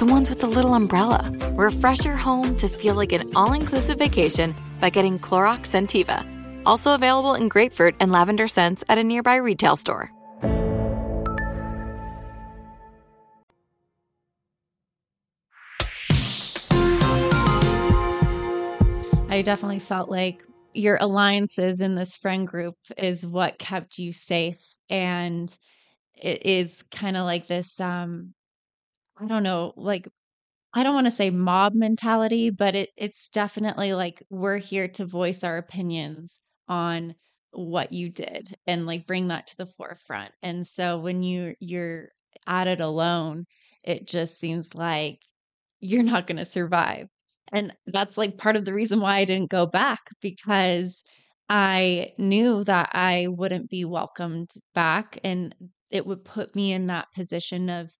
the 0.00 0.06
ones 0.06 0.30
with 0.30 0.40
the 0.40 0.46
little 0.46 0.72
umbrella. 0.72 1.30
Refresh 1.52 2.06
your 2.06 2.16
home 2.16 2.56
to 2.56 2.70
feel 2.70 2.94
like 2.94 3.12
an 3.12 3.30
all 3.36 3.52
inclusive 3.52 3.98
vacation 3.98 4.54
by 4.80 4.88
getting 4.88 5.18
Clorox 5.18 5.68
Scentiva. 5.68 6.26
Also 6.64 6.94
available 6.94 7.34
in 7.34 7.48
grapefruit 7.48 7.94
and 8.00 8.10
lavender 8.10 8.48
scents 8.48 8.82
at 8.88 8.96
a 8.96 9.04
nearby 9.04 9.36
retail 9.36 9.76
store. 9.76 10.10
I 19.28 19.42
definitely 19.44 19.80
felt 19.80 20.08
like 20.08 20.42
your 20.72 20.96
alliances 20.98 21.82
in 21.82 21.94
this 21.94 22.16
friend 22.16 22.46
group 22.46 22.76
is 22.96 23.26
what 23.26 23.58
kept 23.58 23.98
you 23.98 24.12
safe. 24.12 24.64
And 24.88 25.54
it 26.14 26.46
is 26.46 26.84
kind 26.90 27.18
of 27.18 27.24
like 27.24 27.46
this 27.46 27.78
um 27.80 28.32
I 29.20 29.26
don't 29.26 29.42
know, 29.42 29.72
like 29.76 30.08
I 30.74 30.82
don't 30.84 30.94
want 30.94 31.06
to 31.06 31.10
say 31.12 31.30
mob 31.30 31.74
mentality, 31.74 32.50
but 32.50 32.74
it 32.76 32.90
it's 32.96 33.30
definitely 33.30 33.94
like 33.94 34.22
we're 34.30 34.58
here 34.58 34.88
to 34.88 35.06
voice 35.06 35.44
our 35.44 35.58
opinions 35.58 36.40
on 36.68 37.14
what 37.52 37.92
you 37.92 38.10
did 38.10 38.56
and 38.66 38.86
like 38.86 39.06
bring 39.06 39.28
that 39.28 39.46
to 39.48 39.56
the 39.58 39.66
forefront. 39.66 40.32
And 40.42 40.66
so 40.66 40.98
when 41.00 41.22
you 41.22 41.54
you're 41.60 42.10
at 42.46 42.68
it 42.68 42.80
alone, 42.80 43.46
it 43.84 44.08
just 44.08 44.38
seems 44.40 44.74
like 44.74 45.20
you're 45.80 46.02
not 46.02 46.26
going 46.26 46.38
to 46.38 46.44
survive. 46.44 47.08
And 47.52 47.74
that's 47.86 48.18
like 48.18 48.38
part 48.38 48.56
of 48.56 48.64
the 48.64 48.74
reason 48.74 49.00
why 49.00 49.16
I 49.18 49.24
didn't 49.24 49.50
go 49.50 49.66
back 49.66 50.00
because 50.22 51.02
I 51.48 52.10
knew 52.18 52.64
that 52.64 52.90
I 52.92 53.26
wouldn't 53.28 53.70
be 53.70 53.84
welcomed 53.84 54.50
back 54.74 55.18
and 55.24 55.54
it 55.90 56.06
would 56.06 56.24
put 56.24 56.54
me 56.54 56.72
in 56.72 56.86
that 56.86 57.08
position 57.14 57.68
of 57.70 57.90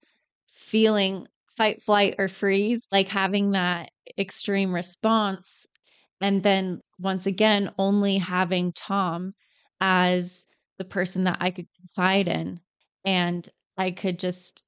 feeling 0.50 1.26
fight, 1.56 1.82
flight, 1.82 2.14
or 2.18 2.28
freeze, 2.28 2.86
like 2.90 3.08
having 3.08 3.52
that 3.52 3.90
extreme 4.18 4.74
response. 4.74 5.66
And 6.20 6.42
then 6.42 6.80
once 6.98 7.26
again, 7.26 7.70
only 7.78 8.18
having 8.18 8.72
Tom 8.72 9.32
as 9.80 10.44
the 10.78 10.84
person 10.84 11.24
that 11.24 11.38
I 11.40 11.50
could 11.50 11.66
confide 11.78 12.28
in. 12.28 12.60
And 13.04 13.48
I 13.76 13.90
could 13.90 14.18
just 14.18 14.64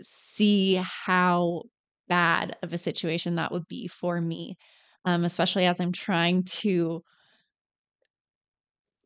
see 0.00 0.74
how 0.74 1.62
bad 2.08 2.56
of 2.62 2.72
a 2.72 2.78
situation 2.78 3.36
that 3.36 3.52
would 3.52 3.66
be 3.68 3.88
for 3.88 4.20
me, 4.20 4.56
um, 5.04 5.24
especially 5.24 5.66
as 5.66 5.80
I'm 5.80 5.92
trying 5.92 6.42
to, 6.44 7.02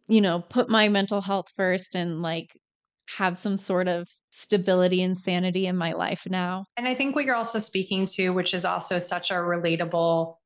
you 0.08 0.20
know, 0.20 0.40
put 0.40 0.68
my 0.68 0.88
mental 0.88 1.20
health 1.20 1.50
first 1.54 1.94
and 1.94 2.22
like 2.22 2.56
have 3.16 3.38
some 3.38 3.56
sort 3.56 3.88
of 3.88 4.08
stability 4.30 5.02
and 5.02 5.16
sanity 5.16 5.66
in 5.66 5.76
my 5.76 5.92
life 5.92 6.26
now. 6.28 6.64
And 6.76 6.86
I 6.86 6.94
think 6.94 7.14
what 7.14 7.24
you're 7.24 7.34
also 7.34 7.58
speaking 7.58 8.06
to, 8.06 8.30
which 8.30 8.54
is 8.54 8.64
also 8.64 8.98
such 8.98 9.30
a 9.30 9.34
relatable 9.34 10.36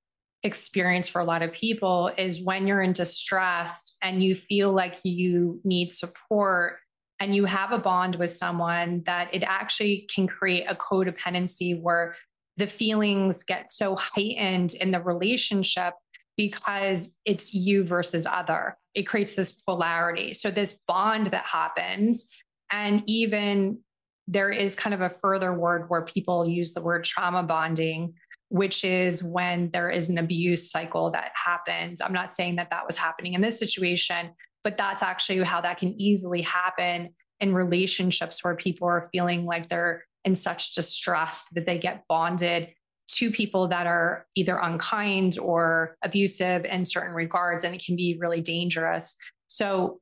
experience 0.43 1.09
for 1.09 1.21
a 1.21 1.25
lot 1.25 1.43
of 1.43 1.53
people, 1.53 2.11
is 2.17 2.43
when 2.43 2.67
you're 2.67 2.83
in 2.83 2.93
distress 2.93 3.97
and 4.03 4.23
you 4.23 4.35
feel 4.35 4.73
like 4.73 4.99
you 5.03 5.61
need 5.65 5.91
support 5.91 6.79
and 7.21 7.35
you 7.35 7.45
have 7.45 7.73
a 7.73 7.79
bond 7.79 8.17
with 8.17 8.31
someone 8.31 9.03
that 9.07 9.33
it 9.33 9.43
actually 9.45 10.09
can 10.13 10.27
create 10.27 10.65
a 10.69 10.75
codependency 10.75 11.81
where 11.81 12.17
the 12.57 12.67
feelings 12.67 13.43
get 13.43 13.73
so 13.73 13.97
heightened 13.97 14.75
in 14.75 14.91
the 14.91 15.01
relationship 15.01 15.95
because 16.37 17.15
it's 17.25 17.55
you 17.55 17.85
versus 17.85 18.27
other. 18.27 18.77
It 18.95 19.05
creates 19.05 19.35
this 19.35 19.53
polarity. 19.53 20.35
So, 20.35 20.51
this 20.51 20.79
bond 20.87 21.29
that 21.29 21.47
happens 21.47 22.31
and 22.73 23.03
even 23.07 23.79
there 24.27 24.51
is 24.51 24.75
kind 24.75 24.95
of 24.95 25.01
a 25.01 25.11
further 25.11 25.53
word 25.53 25.89
where 25.89 26.03
people 26.03 26.47
use 26.47 26.73
the 26.73 26.81
word 26.81 27.05
trauma 27.05 27.43
bonding, 27.43 28.15
which 28.49 28.85
is 28.85 29.23
when 29.23 29.71
there 29.73 29.91
is 29.91 30.09
an 30.09 30.19
abuse 30.19 30.71
cycle 30.71 31.11
that 31.11 31.33
happens. 31.35 32.01
I'm 32.01 32.13
not 32.13 32.33
saying 32.33 32.57
that 32.57 32.71
that 32.71 32.87
was 32.87 32.97
happening 32.97 33.35
in 33.35 33.41
this 33.41 33.59
situation, 33.59 34.31
but 34.65 34.79
that's 34.79 35.03
actually 35.03 35.43
how 35.43 35.61
that 35.61 35.79
can 35.79 36.01
easily 36.01 36.43
happen 36.43 37.11
in 37.41 37.53
relationships 37.53 38.45
where 38.45 38.55
people 38.55 38.89
are 38.89 39.09
feeling 39.13 39.45
like 39.45 39.69
they're 39.69 40.05
in 40.25 40.35
such 40.35 40.75
distress 40.75 41.49
that 41.55 41.67
they 41.67 41.79
get 41.79 42.05
bonded 42.09 42.69
to 43.09 43.31
people 43.31 43.69
that 43.69 43.87
are 43.87 44.27
either 44.37 44.59
unkind 44.63 45.39
or 45.39 45.97
abusive 46.03 46.65
in 46.65 46.85
certain 46.85 47.13
regards, 47.13 47.65
and 47.65 47.75
it 47.75 47.85
can 47.85 47.97
be 47.97 48.17
really 48.21 48.41
dangerous. 48.41 49.17
So, 49.49 50.01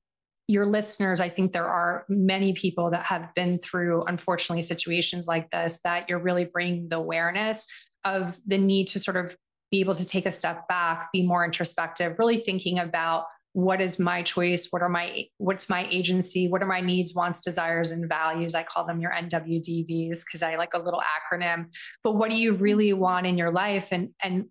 your 0.50 0.66
listeners, 0.66 1.21
I 1.21 1.28
think 1.28 1.52
there 1.52 1.69
are 1.69 2.04
many 2.09 2.52
people 2.54 2.90
that 2.90 3.04
have 3.04 3.33
been 3.37 3.61
through, 3.61 4.02
unfortunately, 4.04 4.62
situations 4.62 5.28
like 5.28 5.49
this 5.50 5.78
that 5.85 6.09
you're 6.09 6.19
really 6.19 6.45
bringing 6.45 6.88
the 6.88 6.97
awareness 6.97 7.66
of 8.04 8.37
the 8.45 8.59
need 8.59 8.88
to 8.88 8.99
sort 8.99 9.16
of 9.16 9.37
be 9.71 9.78
able 9.78 9.95
to 9.95 10.04
take 10.04 10.26
a 10.26 10.33
step 10.33 10.66
back, 10.66 11.09
be 11.12 11.25
more 11.25 11.45
introspective, 11.45 12.16
really 12.19 12.38
thinking 12.38 12.80
about 12.80 13.26
what 13.52 13.80
is 13.80 13.99
my 13.99 14.23
choice 14.23 14.69
what 14.71 14.80
are 14.80 14.88
my 14.88 15.25
what's 15.38 15.69
my 15.69 15.85
agency 15.90 16.47
what 16.47 16.62
are 16.62 16.69
my 16.69 16.80
needs 16.80 17.16
wants 17.16 17.40
desires 17.40 17.90
and 17.90 18.09
values? 18.09 18.54
I 18.54 18.62
call 18.62 18.87
them 18.87 19.00
your 19.00 19.11
nwdvs 19.11 20.21
because 20.25 20.45
i 20.45 20.54
like 20.54 20.73
a 20.73 20.78
little 20.78 21.02
acronym. 21.02 21.66
But 22.04 22.12
what 22.12 22.30
do 22.30 22.37
you 22.37 22.54
really 22.54 22.92
want 22.92 23.26
in 23.26 23.37
your 23.37 23.50
life? 23.50 23.88
And 23.90 24.11
and 24.23 24.45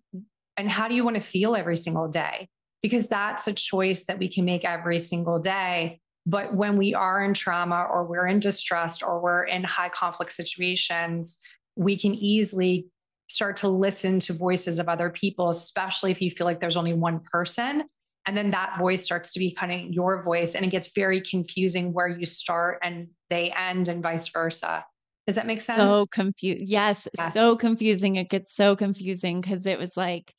and 0.58 0.70
how 0.70 0.86
do 0.86 0.94
you 0.94 1.02
want 1.04 1.16
to 1.16 1.22
feel 1.22 1.56
every 1.56 1.78
single 1.78 2.08
day 2.08 2.48
because 2.82 3.08
that's 3.08 3.46
a 3.46 3.52
choice 3.52 4.06
that 4.06 4.18
we 4.18 4.28
can 4.28 4.44
make 4.44 4.64
every 4.64 4.98
single 4.98 5.38
day. 5.38 6.00
But 6.26 6.54
when 6.54 6.76
we 6.76 6.94
are 6.94 7.24
in 7.24 7.34
trauma 7.34 7.86
or 7.90 8.04
we're 8.04 8.26
in 8.26 8.40
distress 8.40 9.02
or 9.02 9.20
we're 9.20 9.44
in 9.44 9.64
high 9.64 9.88
conflict 9.88 10.32
situations, 10.32 11.38
we 11.76 11.96
can 11.96 12.14
easily 12.14 12.86
start 13.28 13.56
to 13.58 13.68
listen 13.68 14.20
to 14.20 14.32
voices 14.32 14.78
of 14.78 14.88
other 14.88 15.08
people, 15.08 15.48
especially 15.48 16.10
if 16.10 16.20
you 16.20 16.30
feel 16.30 16.44
like 16.44 16.60
there's 16.60 16.76
only 16.76 16.92
one 16.92 17.20
person. 17.20 17.84
And 18.26 18.36
then 18.36 18.50
that 18.50 18.76
voice 18.78 19.02
starts 19.04 19.32
to 19.32 19.38
be 19.38 19.50
kind 19.50 19.72
of 19.72 19.92
your 19.92 20.22
voice. 20.22 20.54
And 20.54 20.64
it 20.64 20.70
gets 20.70 20.92
very 20.94 21.20
confusing 21.20 21.92
where 21.92 22.08
you 22.08 22.26
start 22.26 22.80
and 22.82 23.08
they 23.30 23.50
end, 23.50 23.88
and 23.88 24.02
vice 24.02 24.28
versa. 24.28 24.84
Does 25.26 25.36
that 25.36 25.46
make 25.46 25.60
sense? 25.60 25.76
So 25.76 26.06
confused. 26.12 26.66
Yes, 26.66 27.08
yeah. 27.16 27.30
so 27.30 27.56
confusing. 27.56 28.16
It 28.16 28.28
gets 28.28 28.52
so 28.54 28.76
confusing 28.76 29.40
because 29.40 29.64
it 29.64 29.78
was 29.78 29.96
like, 29.96 30.34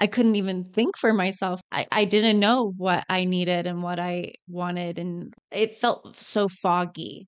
I 0.00 0.06
couldn't 0.06 0.36
even 0.36 0.64
think 0.64 0.96
for 0.96 1.12
myself. 1.12 1.60
I, 1.70 1.86
I 1.92 2.04
didn't 2.06 2.40
know 2.40 2.72
what 2.76 3.04
I 3.08 3.24
needed 3.24 3.66
and 3.66 3.82
what 3.82 3.98
I 4.00 4.32
wanted. 4.48 4.98
And 4.98 5.34
it 5.52 5.72
felt 5.72 6.16
so 6.16 6.48
foggy. 6.48 7.26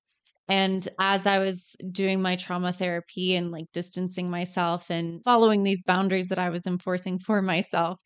And 0.49 0.87
as 1.01 1.27
I 1.27 1.39
was 1.39 1.77
doing 1.91 2.21
my 2.23 2.37
trauma 2.37 2.73
therapy 2.73 3.35
and 3.37 3.51
like 3.51 3.67
distancing 3.73 4.31
myself 4.31 4.91
and 4.91 5.23
following 5.25 5.63
these 5.63 5.83
boundaries 5.83 6.29
that 6.29 6.39
I 6.39 6.51
was 6.51 6.67
enforcing 6.67 7.19
for 7.19 7.43
myself, 7.43 7.99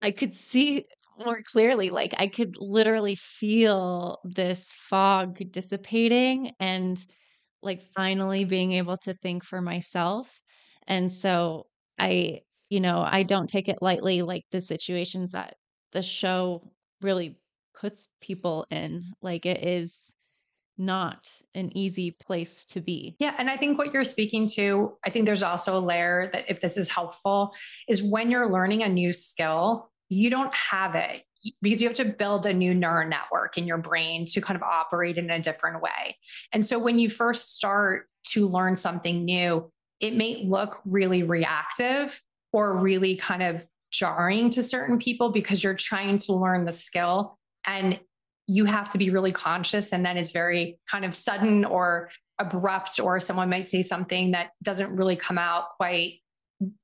I 0.00 0.10
could 0.10 0.34
see 0.34 0.84
more 1.24 1.42
clearly. 1.52 1.90
Like 1.90 2.14
I 2.18 2.26
could 2.26 2.56
literally 2.58 3.14
feel 3.14 4.18
this 4.24 4.70
fog 4.72 5.38
dissipating 5.52 6.52
and 6.60 6.98
like 7.62 7.82
finally 7.94 8.44
being 8.44 8.72
able 8.72 8.96
to 8.98 9.14
think 9.14 9.44
for 9.44 9.60
myself. 9.60 10.40
And 10.86 11.10
so 11.10 11.66
I 11.98 12.42
you 12.72 12.80
know, 12.80 13.06
I 13.06 13.22
don't 13.22 13.50
take 13.50 13.68
it 13.68 13.82
lightly, 13.82 14.22
like 14.22 14.46
the 14.50 14.62
situations 14.62 15.32
that 15.32 15.56
the 15.92 16.00
show 16.00 16.72
really 17.02 17.36
puts 17.78 18.08
people 18.22 18.64
in. 18.70 19.04
Like 19.20 19.44
it 19.44 19.62
is 19.62 20.10
not 20.78 21.28
an 21.54 21.76
easy 21.76 22.12
place 22.12 22.64
to 22.64 22.80
be. 22.80 23.14
Yeah. 23.18 23.34
And 23.36 23.50
I 23.50 23.58
think 23.58 23.76
what 23.76 23.92
you're 23.92 24.06
speaking 24.06 24.46
to, 24.54 24.96
I 25.04 25.10
think 25.10 25.26
there's 25.26 25.42
also 25.42 25.76
a 25.76 25.84
layer 25.84 26.30
that 26.32 26.46
if 26.48 26.62
this 26.62 26.78
is 26.78 26.88
helpful, 26.88 27.52
is 27.88 28.02
when 28.02 28.30
you're 28.30 28.50
learning 28.50 28.82
a 28.82 28.88
new 28.88 29.12
skill, 29.12 29.90
you 30.08 30.30
don't 30.30 30.54
have 30.54 30.94
it 30.94 31.24
because 31.60 31.82
you 31.82 31.88
have 31.88 31.96
to 31.98 32.06
build 32.06 32.46
a 32.46 32.54
new 32.54 32.72
neural 32.72 33.06
network 33.06 33.58
in 33.58 33.66
your 33.66 33.76
brain 33.76 34.24
to 34.28 34.40
kind 34.40 34.56
of 34.56 34.62
operate 34.62 35.18
in 35.18 35.28
a 35.28 35.42
different 35.42 35.82
way. 35.82 36.16
And 36.54 36.64
so 36.64 36.78
when 36.78 36.98
you 36.98 37.10
first 37.10 37.52
start 37.52 38.06
to 38.28 38.48
learn 38.48 38.76
something 38.76 39.26
new, 39.26 39.70
it 40.00 40.16
may 40.16 40.42
look 40.46 40.80
really 40.86 41.22
reactive 41.22 42.18
or 42.52 42.78
really 42.78 43.16
kind 43.16 43.42
of 43.42 43.66
jarring 43.90 44.50
to 44.50 44.62
certain 44.62 44.98
people 44.98 45.30
because 45.30 45.62
you're 45.62 45.74
trying 45.74 46.16
to 46.16 46.32
learn 46.32 46.64
the 46.64 46.72
skill 46.72 47.38
and 47.66 47.98
you 48.46 48.64
have 48.64 48.88
to 48.88 48.98
be 48.98 49.10
really 49.10 49.32
conscious. 49.32 49.92
And 49.92 50.04
then 50.04 50.16
it's 50.16 50.30
very 50.30 50.78
kind 50.90 51.04
of 51.04 51.14
sudden 51.14 51.64
or 51.64 52.10
abrupt 52.38 52.98
or 52.98 53.20
someone 53.20 53.50
might 53.50 53.68
say 53.68 53.82
something 53.82 54.32
that 54.32 54.50
doesn't 54.62 54.96
really 54.96 55.16
come 55.16 55.38
out 55.38 55.64
quite 55.76 56.20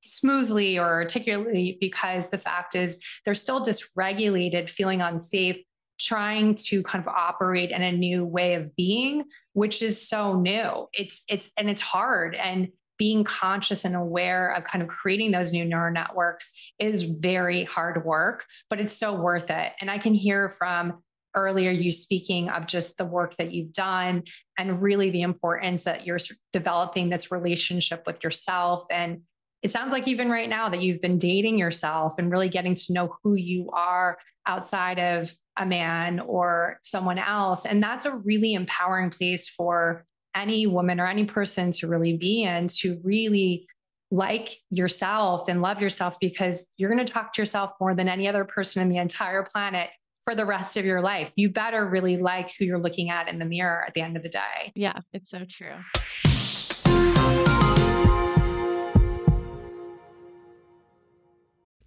smoothly 0.04 0.78
or 0.78 0.87
articulately 0.87 1.78
because 1.81 2.31
the 2.31 2.38
fact 2.38 2.74
is 2.74 3.02
they're 3.24 3.35
still 3.35 3.64
dysregulated 3.64 4.68
feeling 4.68 5.00
unsafe 5.00 5.57
trying 6.00 6.54
to 6.54 6.83
kind 6.83 7.04
of 7.04 7.09
operate 7.09 7.70
in 7.70 7.83
a 7.83 7.90
new 7.90 8.24
way 8.24 8.54
of 8.54 8.74
being 8.76 9.24
which 9.59 9.83
is 9.83 10.00
so 10.00 10.35
new. 10.35 10.87
It's 10.92 11.24
it's 11.28 11.50
and 11.57 11.68
it's 11.68 11.83
hard. 11.83 12.37
And 12.37 12.68
being 12.98 13.24
conscious 13.24 13.84
and 13.84 13.94
aware 13.94 14.52
of 14.54 14.64
kind 14.64 14.82
of 14.82 14.88
creating 14.88 15.30
those 15.30 15.52
new 15.52 15.64
neural 15.64 15.92
networks 15.92 16.52
is 16.78 17.04
very 17.04 17.64
hard 17.64 18.04
work, 18.04 18.44
but 18.68 18.80
it's 18.80 18.92
so 18.92 19.14
worth 19.14 19.50
it. 19.50 19.72
And 19.80 19.90
I 19.90 19.98
can 19.98 20.14
hear 20.14 20.50
from 20.50 21.02
earlier 21.34 21.70
you 21.70 21.92
speaking 21.92 22.48
of 22.48 22.66
just 22.66 22.98
the 22.98 23.04
work 23.04 23.37
that 23.37 23.52
you've 23.52 23.72
done 23.72 24.24
and 24.58 24.82
really 24.82 25.11
the 25.11 25.22
importance 25.22 25.84
that 25.84 26.04
you're 26.04 26.18
developing 26.52 27.08
this 27.08 27.30
relationship 27.30 28.02
with 28.06 28.22
yourself. 28.24 28.84
And 28.90 29.22
it 29.62 29.70
sounds 29.70 29.92
like 29.92 30.08
even 30.08 30.30
right 30.30 30.48
now 30.48 30.68
that 30.68 30.82
you've 30.82 31.00
been 31.00 31.18
dating 31.18 31.58
yourself 31.58 32.14
and 32.18 32.30
really 32.30 32.48
getting 32.48 32.74
to 32.74 32.92
know 32.92 33.16
who 33.22 33.34
you 33.34 33.70
are 33.72 34.18
outside 34.46 34.98
of 34.98 35.34
a 35.58 35.66
man 35.66 36.20
or 36.20 36.78
someone 36.82 37.18
else. 37.18 37.66
And 37.66 37.82
that's 37.82 38.06
a 38.06 38.16
really 38.16 38.54
empowering 38.54 39.11
place 39.11 39.48
for 39.48 40.04
any 40.38 40.66
woman 40.66 41.01
or 41.01 41.07
any 41.07 41.24
person 41.24 41.72
to 41.72 41.88
really 41.88 42.16
be 42.16 42.44
in 42.44 42.68
to 42.68 43.01
really 43.03 43.66
like 44.11 44.57
yourself 44.70 45.48
and 45.48 45.61
love 45.61 45.83
yourself 45.83 46.16
because 46.20 46.72
you're 46.77 46.90
going 46.90 47.05
to 47.05 47.12
talk 47.12 47.35
to 47.35 47.42
yourself 47.42 47.72
more 47.81 47.94
than 47.94 48.09
any 48.09 48.29
other 48.29 48.44
person 48.44 48.81
in 48.81 48.88
the 48.88 48.96
entire 48.96 49.42
planet 49.42 49.90
for 50.22 50.35
the 50.35 50.46
rest 50.46 50.77
of 50.77 50.85
your 50.85 51.01
life. 51.01 51.31
You 51.35 51.51
better 51.51 51.87
really 51.87 52.16
like 52.16 52.53
who 52.59 52.64
you're 52.64 52.79
looking 52.79 53.11
at 53.11 53.29
in 53.29 53.38
the 53.38 53.44
mirror 53.44 53.85
at 53.87 53.94
the 53.94 54.01
end 54.01 54.16
of 54.16 54.22
the 54.22 54.29
day. 54.29 54.72
Yeah, 54.74 55.01
it's 55.12 55.31
so 55.31 55.44
true. 55.44 55.74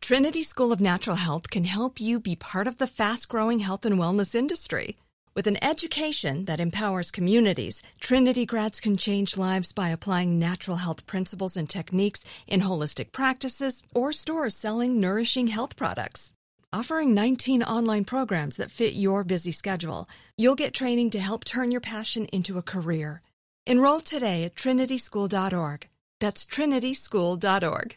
Trinity 0.01 0.43
School 0.43 0.73
of 0.73 0.81
Natural 0.81 1.15
Health 1.15 1.49
can 1.49 1.63
help 1.63 2.01
you 2.01 2.19
be 2.19 2.35
part 2.35 2.67
of 2.67 2.77
the 2.77 2.87
fast 2.87 3.29
growing 3.29 3.59
health 3.59 3.85
and 3.85 3.95
wellness 3.97 4.35
industry. 4.35 4.97
With 5.33 5.47
an 5.47 5.63
education 5.63 6.43
that 6.45 6.59
empowers 6.59 7.09
communities, 7.09 7.81
Trinity 8.01 8.45
grads 8.45 8.81
can 8.81 8.97
change 8.97 9.37
lives 9.37 9.71
by 9.71 9.87
applying 9.87 10.39
natural 10.39 10.75
health 10.77 11.05
principles 11.05 11.55
and 11.55 11.69
techniques 11.69 12.25
in 12.47 12.59
holistic 12.59 13.13
practices 13.13 13.81
or 13.95 14.11
stores 14.11 14.57
selling 14.57 14.99
nourishing 14.99 15.47
health 15.47 15.77
products. 15.77 16.33
Offering 16.73 17.13
19 17.13 17.63
online 17.63 18.03
programs 18.03 18.57
that 18.57 18.71
fit 18.71 18.93
your 18.93 19.23
busy 19.23 19.53
schedule, 19.53 20.09
you'll 20.37 20.55
get 20.55 20.73
training 20.73 21.09
to 21.11 21.19
help 21.19 21.45
turn 21.45 21.71
your 21.71 21.81
passion 21.81 22.25
into 22.33 22.57
a 22.57 22.61
career. 22.61 23.21
Enroll 23.65 24.01
today 24.01 24.43
at 24.43 24.55
trinityschool.org. 24.55 25.87
That's 26.19 26.45
trinityschool.org. 26.45 27.95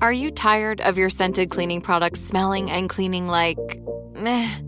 Are 0.00 0.12
you 0.12 0.30
tired 0.30 0.80
of 0.80 0.98
your 0.98 1.10
scented 1.10 1.50
cleaning 1.50 1.80
products 1.80 2.20
smelling 2.20 2.70
and 2.70 2.88
cleaning 2.88 3.26
like 3.26 3.58
meh? 4.14 4.67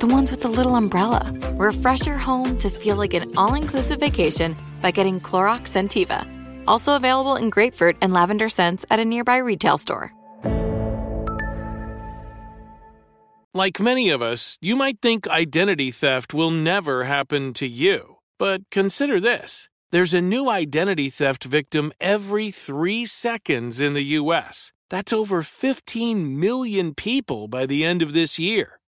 The 0.00 0.06
ones 0.06 0.30
with 0.30 0.40
the 0.40 0.48
little 0.48 0.76
umbrella. 0.76 1.30
Refresh 1.56 2.06
your 2.06 2.16
home 2.16 2.56
to 2.58 2.70
feel 2.70 2.96
like 2.96 3.12
an 3.12 3.30
all 3.36 3.52
inclusive 3.52 4.00
vacation 4.00 4.56
by 4.80 4.92
getting 4.92 5.20
Clorox 5.20 5.68
Scentiva. 5.68 6.26
Also 6.66 6.96
available 6.96 7.36
in 7.36 7.50
grapefruit 7.50 7.98
and 8.00 8.10
lavender 8.10 8.48
scents 8.48 8.86
at 8.90 8.98
a 8.98 9.04
nearby 9.04 9.36
retail 9.36 9.76
store. 9.76 10.14
Like 13.52 13.78
many 13.78 14.08
of 14.08 14.22
us, 14.22 14.56
you 14.62 14.74
might 14.74 15.02
think 15.02 15.28
identity 15.28 15.90
theft 15.90 16.32
will 16.32 16.50
never 16.50 17.04
happen 17.04 17.52
to 17.54 17.66
you. 17.66 18.16
But 18.38 18.62
consider 18.70 19.20
this 19.20 19.68
there's 19.90 20.14
a 20.14 20.22
new 20.22 20.48
identity 20.48 21.10
theft 21.10 21.44
victim 21.44 21.92
every 22.00 22.50
three 22.50 23.04
seconds 23.04 23.82
in 23.82 23.92
the 23.92 24.16
U.S. 24.20 24.72
That's 24.88 25.12
over 25.12 25.42
15 25.42 26.40
million 26.40 26.94
people 26.94 27.48
by 27.48 27.66
the 27.66 27.84
end 27.84 28.00
of 28.00 28.14
this 28.14 28.38
year, 28.38 28.79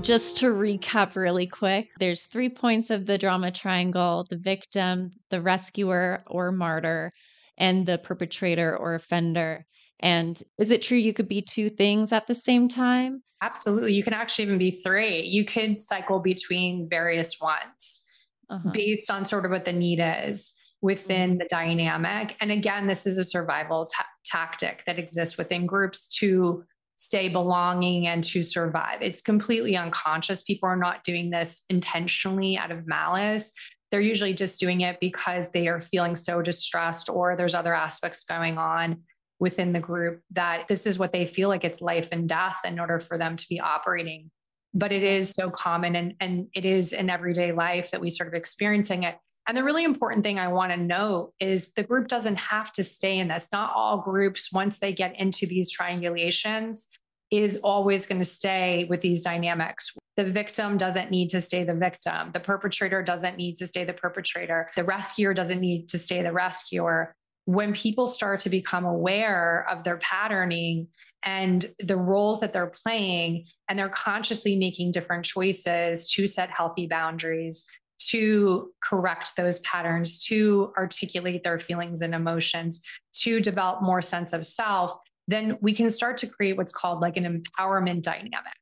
Just 0.00 0.38
to 0.38 0.46
recap 0.46 1.16
really 1.16 1.46
quick, 1.46 1.90
there's 2.00 2.24
three 2.24 2.48
points 2.48 2.88
of 2.88 3.04
the 3.04 3.18
drama 3.18 3.50
triangle 3.50 4.26
the 4.30 4.38
victim, 4.38 5.10
the 5.28 5.42
rescuer 5.42 6.22
or 6.26 6.50
martyr, 6.50 7.12
and 7.58 7.84
the 7.84 7.98
perpetrator 7.98 8.74
or 8.76 8.94
offender. 8.94 9.66
And 10.00 10.40
is 10.58 10.70
it 10.70 10.82
true 10.82 10.96
you 10.96 11.12
could 11.12 11.28
be 11.28 11.42
two 11.42 11.68
things 11.68 12.12
at 12.12 12.26
the 12.26 12.34
same 12.34 12.68
time? 12.68 13.22
Absolutely. 13.42 13.92
You 13.92 14.02
can 14.02 14.14
actually 14.14 14.46
even 14.46 14.58
be 14.58 14.70
three. 14.70 15.22
You 15.22 15.44
could 15.44 15.80
cycle 15.80 16.20
between 16.20 16.88
various 16.88 17.40
ones 17.40 18.04
uh-huh. 18.48 18.70
based 18.72 19.10
on 19.10 19.24
sort 19.24 19.44
of 19.44 19.50
what 19.50 19.64
the 19.64 19.72
need 19.72 20.00
is 20.00 20.54
within 20.80 21.30
mm-hmm. 21.30 21.38
the 21.38 21.48
dynamic. 21.50 22.36
And 22.40 22.50
again, 22.50 22.86
this 22.86 23.06
is 23.06 23.18
a 23.18 23.24
survival 23.24 23.86
t- 23.86 24.04
tactic 24.24 24.84
that 24.86 24.98
exists 24.98 25.36
within 25.36 25.66
groups 25.66 26.08
to 26.18 26.64
stay 26.98 27.28
belonging 27.28 28.06
and 28.06 28.22
to 28.24 28.42
survive. 28.42 29.00
It's 29.00 29.22
completely 29.22 29.76
unconscious. 29.76 30.42
People 30.42 30.68
are 30.68 30.76
not 30.76 31.04
doing 31.04 31.30
this 31.30 31.64
intentionally 31.70 32.58
out 32.58 32.70
of 32.70 32.86
malice 32.86 33.52
they're 33.90 34.00
usually 34.00 34.34
just 34.34 34.60
doing 34.60 34.82
it 34.82 35.00
because 35.00 35.50
they 35.50 35.68
are 35.68 35.80
feeling 35.80 36.16
so 36.16 36.42
distressed 36.42 37.08
or 37.08 37.36
there's 37.36 37.54
other 37.54 37.74
aspects 37.74 38.24
going 38.24 38.58
on 38.58 39.02
within 39.40 39.72
the 39.72 39.80
group 39.80 40.20
that 40.32 40.66
this 40.68 40.86
is 40.86 40.98
what 40.98 41.12
they 41.12 41.26
feel 41.26 41.48
like 41.48 41.64
it's 41.64 41.80
life 41.80 42.08
and 42.12 42.28
death 42.28 42.58
in 42.64 42.78
order 42.78 43.00
for 43.00 43.16
them 43.16 43.36
to 43.36 43.48
be 43.48 43.60
operating 43.60 44.30
but 44.74 44.92
it 44.92 45.02
is 45.02 45.34
so 45.34 45.48
common 45.48 45.96
and 45.96 46.14
and 46.20 46.48
it 46.54 46.64
is 46.64 46.92
in 46.92 47.08
everyday 47.08 47.52
life 47.52 47.90
that 47.90 48.00
we 48.00 48.10
sort 48.10 48.28
of 48.28 48.34
experiencing 48.34 49.04
it 49.04 49.16
and 49.48 49.56
the 49.56 49.64
really 49.64 49.84
important 49.84 50.22
thing 50.22 50.38
i 50.38 50.48
want 50.48 50.70
to 50.70 50.76
note 50.76 51.32
is 51.40 51.72
the 51.72 51.82
group 51.82 52.06
doesn't 52.08 52.36
have 52.36 52.72
to 52.72 52.84
stay 52.84 53.18
in 53.18 53.28
this 53.28 53.48
not 53.52 53.72
all 53.74 53.98
groups 53.98 54.52
once 54.52 54.78
they 54.78 54.92
get 54.92 55.18
into 55.18 55.46
these 55.46 55.74
triangulations 55.76 56.86
is 57.30 57.58
always 57.58 58.06
going 58.06 58.20
to 58.20 58.24
stay 58.24 58.86
with 58.88 59.00
these 59.00 59.22
dynamics 59.22 59.96
the 60.18 60.24
victim 60.24 60.76
doesn't 60.76 61.12
need 61.12 61.30
to 61.30 61.40
stay 61.40 61.62
the 61.62 61.76
victim. 61.76 62.32
The 62.32 62.40
perpetrator 62.40 63.04
doesn't 63.04 63.36
need 63.36 63.56
to 63.58 63.68
stay 63.68 63.84
the 63.84 63.92
perpetrator. 63.92 64.68
The 64.74 64.82
rescuer 64.82 65.32
doesn't 65.32 65.60
need 65.60 65.88
to 65.90 65.98
stay 65.98 66.22
the 66.22 66.32
rescuer. 66.32 67.14
When 67.44 67.72
people 67.72 68.08
start 68.08 68.40
to 68.40 68.50
become 68.50 68.84
aware 68.84 69.64
of 69.70 69.84
their 69.84 69.98
patterning 69.98 70.88
and 71.22 71.64
the 71.78 71.96
roles 71.96 72.40
that 72.40 72.52
they're 72.52 72.72
playing, 72.84 73.46
and 73.68 73.78
they're 73.78 73.88
consciously 73.88 74.56
making 74.56 74.90
different 74.90 75.24
choices 75.24 76.10
to 76.14 76.26
set 76.26 76.50
healthy 76.50 76.88
boundaries, 76.88 77.64
to 77.98 78.72
correct 78.82 79.36
those 79.36 79.58
patterns, 79.60 80.24
to 80.24 80.72
articulate 80.76 81.44
their 81.44 81.58
feelings 81.58 82.00
and 82.00 82.14
emotions, 82.14 82.80
to 83.12 83.40
develop 83.40 83.82
more 83.82 84.00
sense 84.00 84.32
of 84.32 84.46
self, 84.46 84.92
then 85.26 85.58
we 85.60 85.74
can 85.74 85.90
start 85.90 86.16
to 86.18 86.26
create 86.26 86.56
what's 86.56 86.72
called 86.72 87.00
like 87.00 87.16
an 87.16 87.42
empowerment 87.58 88.02
dynamic 88.02 88.54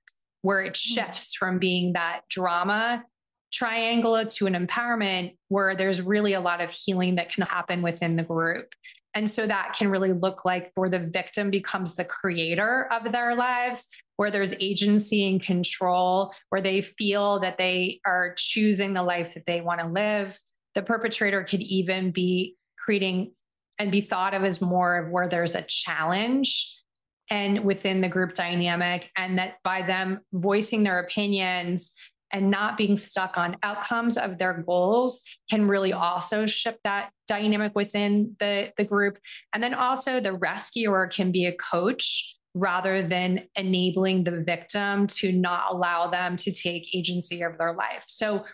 where 0.43 0.61
it 0.61 0.77
hmm. 0.77 0.95
shifts 0.95 1.35
from 1.35 1.59
being 1.59 1.93
that 1.95 2.21
drama 2.31 3.05
triangle 3.53 4.25
to 4.27 4.47
an 4.47 4.55
empowerment 4.55 5.35
where 5.49 5.75
there's 5.75 6.03
really 6.03 6.35
a 6.35 6.41
lot 6.41 6.61
of 6.61 6.71
healing 6.71 7.15
that 7.15 7.33
can 7.33 7.45
happen 7.45 7.81
within 7.81 8.17
the 8.17 8.23
group. 8.23 8.75
And 9.15 9.31
so 9.31 9.47
that 9.47 9.75
can 9.75 9.89
really 9.89 10.13
look 10.13 10.45
like 10.45 10.73
where 10.75 10.91
the 10.91 10.99
victim 10.99 11.51
becomes 11.51 11.95
the 11.95 12.05
creator 12.05 12.87
of 12.93 13.11
their 13.13 13.35
lives, 13.35 13.89
where 14.17 14.31
there's 14.31 14.55
agency 14.61 15.29
and 15.29 15.43
control, 15.43 16.33
where 16.49 16.61
they 16.61 16.81
feel 16.81 17.41
that 17.41 17.59
they 17.59 18.01
are 18.07 18.35
choosing 18.37 18.95
the 18.95 19.03
life 19.03 19.35
that 19.35 19.47
they 19.47 19.61
want 19.61 19.81
to 19.81 19.87
live. 19.87 20.39
The 20.75 20.83
perpetrator 20.83 21.45
could 21.45 21.63
even 21.63 22.11
be 22.11 22.57
creating 22.79 23.33
and 23.79 23.93
be 23.93 24.01
thought 24.01 24.35
of 24.35 24.45
as 24.45 24.61
more 24.61 24.97
of 24.97 25.11
where 25.11 25.29
there's 25.29 25.55
a 25.55 25.63
challenge 25.63 26.81
and 27.29 27.65
within 27.65 28.01
the 28.01 28.09
group 28.09 28.35
dynamic, 28.35 29.11
and 29.17 29.39
that 29.39 29.55
by 29.65 29.83
them 29.83 30.21
voicing 30.33 30.85
their 30.85 31.01
opinions 31.01 31.93
and 32.33 32.51
not 32.51 32.77
being 32.77 32.97
stuck 32.97 33.37
on 33.37 33.57
outcomes 33.63 34.17
of 34.17 34.39
their 34.39 34.63
goals 34.63 35.23
can 35.51 35.69
really 35.69 35.93
also 35.93 36.47
shift 36.47 36.79
that 36.85 37.11
dynamic 37.29 37.75
within 37.75 38.37
the, 38.41 38.73
the 38.77 38.85
group. 38.85 39.19
And 39.53 39.63
then 39.63 39.75
also 39.75 40.21
the 40.21 40.35
rescuer 40.35 41.07
can 41.07 41.33
be 41.33 41.47
a 41.47 41.53
coach 41.53 42.36
rather 42.57 43.07
than 43.07 43.43
enabling 43.55 44.25
the 44.25 44.41
victim 44.41 45.07
to 45.07 45.31
not 45.31 45.71
allow 45.71 46.09
them 46.09 46.37
to 46.39 46.51
take 46.51 46.89
agency 46.95 47.43
of 47.43 47.59
their 47.59 47.75
life. 47.75 48.05
So 48.09 48.47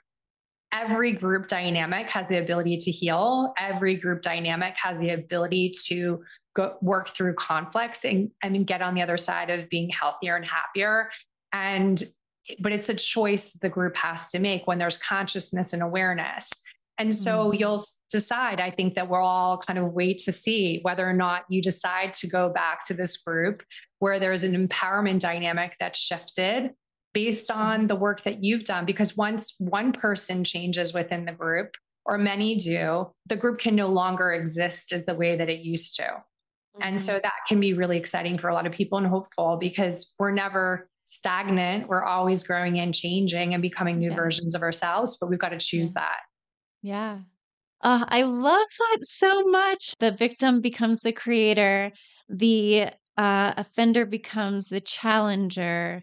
every 0.73 1.13
group 1.13 1.47
dynamic 1.47 2.09
has 2.09 2.27
the 2.27 2.39
ability 2.39 2.79
to 2.79 2.91
heal. 2.91 3.55
Every 3.59 3.95
group 3.95 4.23
dynamic 4.23 4.75
has 4.77 4.99
the 4.99 5.11
ability 5.11 5.73
to 5.87 6.25
go 6.57 6.77
work 6.83 7.11
through 7.11 7.35
conflicts 7.35 8.05
and 8.05 8.31
I 8.43 8.49
mean 8.49 8.65
get 8.65 8.83
on 8.83 8.95
the 8.95 9.03
other 9.03 9.17
side 9.17 9.51
of 9.51 9.69
being 9.69 9.89
healthier 9.91 10.35
and 10.35 10.45
happier. 10.45 11.11
And 11.53 12.03
but 12.59 12.73
it's 12.73 12.89
a 12.89 12.95
choice 12.95 13.53
the 13.53 13.69
group 13.69 13.97
has 13.97 14.27
to 14.29 14.41
make 14.41 14.67
when 14.67 14.79
there's 14.79 14.99
consciousness 14.99 15.73
and 15.73 15.81
awareness. 15.81 16.51
And 16.99 17.15
so 17.15 17.47
mm-hmm. 17.47 17.59
you'll 17.59 17.83
decide, 18.11 18.61
I 18.61 18.71
think 18.71 18.95
that 18.95 19.09
we'll 19.09 19.23
all 19.23 19.59
kind 19.59 19.79
of 19.79 19.93
wait 19.93 20.19
to 20.21 20.33
see 20.33 20.81
whether 20.83 21.09
or 21.09 21.15
not 21.15 21.45
you 21.49 21.63
decide 21.63 22.13
to 22.15 22.27
go 22.27 22.49
back 22.49 22.87
to 22.87 22.95
this 22.95 23.17
group 23.17 23.63
where 24.03 24.19
there's 24.19 24.43
an 24.43 24.67
empowerment 24.67 25.21
dynamic 25.21 25.77
that's 25.79 25.97
shifted 25.97 26.73
based 27.13 27.53
on 27.53 27.79
mm-hmm. 27.79 27.87
the 27.87 27.95
work 27.95 28.25
that 28.25 28.43
you've 28.43 28.65
done. 28.65 28.85
Because 28.85 29.17
once 29.17 29.55
one 29.61 29.93
person 29.93 30.43
changes 30.43 30.93
within 30.93 31.25
the 31.25 31.31
group, 31.31 31.77
or 32.05 32.19
many 32.19 32.57
do, 32.57 33.13
the 33.27 33.37
group 33.37 33.61
can 33.61 33.77
no 33.77 33.87
longer 33.87 34.33
exist 34.33 34.93
as 34.93 35.05
the 35.05 35.15
way 35.15 35.37
that 35.37 35.49
it 35.49 35.61
used 35.61 35.95
to. 35.95 36.03
Mm-hmm. 36.03 36.83
And 36.83 37.01
so 37.01 37.21
that 37.23 37.47
can 37.47 37.61
be 37.61 37.75
really 37.75 37.97
exciting 37.97 38.39
for 38.39 38.49
a 38.49 38.55
lot 38.55 38.67
of 38.67 38.73
people 38.73 38.99
and 38.99 39.07
hopeful 39.07 39.57
because 39.61 40.17
we're 40.19 40.33
never 40.33 40.89
stagnant. 41.05 41.87
We're 41.87 42.03
always 42.03 42.43
growing 42.43 42.81
and 42.81 42.93
changing 42.93 43.55
and 43.55 43.63
becoming 43.63 44.01
new 44.01 44.11
yeah. 44.11 44.17
versions 44.17 44.57
of 44.57 44.63
ourselves, 44.63 45.17
but 45.17 45.31
we've 45.31 45.39
got 45.39 45.51
to 45.51 45.59
choose 45.59 45.93
yeah. 45.95 46.01
that. 46.01 46.21
Yeah. 46.83 47.19
Uh, 47.83 48.05
I 48.09 48.25
love 48.25 48.67
that 48.79 48.99
so 49.03 49.45
much. 49.45 49.93
The 50.01 50.11
victim 50.11 50.61
becomes 50.61 51.03
the 51.03 51.13
creator, 51.13 51.93
the 52.29 52.91
uh, 53.17 53.55
offender 53.57 54.07
becomes 54.07 54.67
the 54.69 54.81
challenger, 54.81 56.03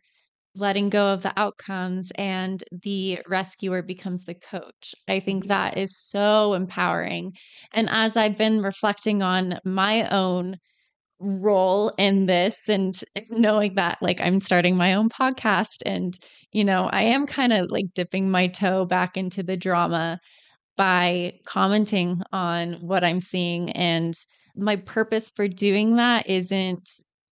letting 0.55 0.89
go 0.89 1.13
of 1.13 1.23
the 1.23 1.33
outcomes, 1.37 2.11
and 2.15 2.63
the 2.71 3.19
rescuer 3.27 3.81
becomes 3.81 4.25
the 4.25 4.35
coach. 4.35 4.93
I 5.07 5.19
think 5.19 5.45
that 5.45 5.77
is 5.77 5.97
so 5.97 6.53
empowering. 6.53 7.33
And 7.73 7.89
as 7.89 8.17
I've 8.17 8.37
been 8.37 8.61
reflecting 8.61 9.23
on 9.23 9.59
my 9.65 10.07
own 10.09 10.57
role 11.19 11.91
in 11.97 12.25
this 12.25 12.69
and 12.69 12.95
knowing 13.31 13.75
that 13.75 13.97
like 14.01 14.21
I'm 14.21 14.39
starting 14.39 14.75
my 14.77 14.93
own 14.93 15.09
podcast 15.09 15.81
and 15.85 16.13
you 16.53 16.63
know 16.63 16.89
I 16.91 17.01
am 17.03 17.27
kind 17.27 17.51
of 17.51 17.69
like 17.69 17.87
dipping 17.93 18.31
my 18.31 18.47
toe 18.47 18.85
back 18.85 19.17
into 19.17 19.43
the 19.43 19.57
drama 19.57 20.19
by 20.77 21.33
commenting 21.45 22.21
on 22.31 22.73
what 22.75 23.03
I'm 23.03 23.19
seeing 23.19 23.69
and 23.71 24.13
my 24.59 24.75
purpose 24.77 25.31
for 25.35 25.47
doing 25.47 25.95
that 25.95 26.27
isn't 26.29 26.89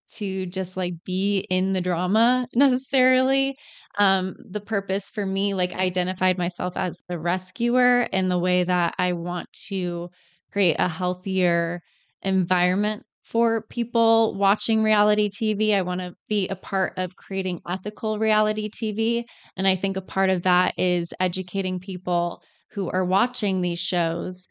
to 0.08 0.46
just 0.46 0.78
like 0.78 0.94
be 1.04 1.40
in 1.50 1.74
the 1.74 1.82
drama 1.82 2.48
necessarily 2.56 3.58
um 3.98 4.36
the 4.40 4.62
purpose 4.62 5.10
for 5.10 5.26
me 5.26 5.54
like 5.54 5.74
identified 5.76 6.38
myself 6.38 6.78
as 6.78 7.04
the 7.10 7.20
rescuer 7.20 8.04
in 8.14 8.30
the 8.30 8.40
way 8.40 8.64
that 8.64 8.96
I 8.98 9.14
want 9.14 9.52
to 9.68 10.10
create 10.52 10.78
a 10.80 10.88
healthier 10.88 11.82
environment 12.22 13.04
for 13.24 13.62
people 13.64 14.36
watching 14.36 14.84
reality 14.84 15.30
TV. 15.30 15.76
I 15.76 15.82
want 15.82 16.00
to 16.00 16.16
be 16.30 16.48
a 16.48 16.56
part 16.56 16.94
of 16.98 17.18
creating 17.18 17.60
ethical 17.68 18.20
reality 18.20 18.70
TV. 18.70 19.26
And 19.58 19.68
I 19.68 19.76
think 19.76 19.98
a 19.98 20.02
part 20.02 20.30
of 20.30 20.44
that 20.44 20.74
is 20.78 21.14
educating 21.20 21.80
people 21.80 22.42
who 22.72 22.90
are 22.90 23.04
watching 23.04 23.60
these 23.60 23.80
shows 23.80 24.48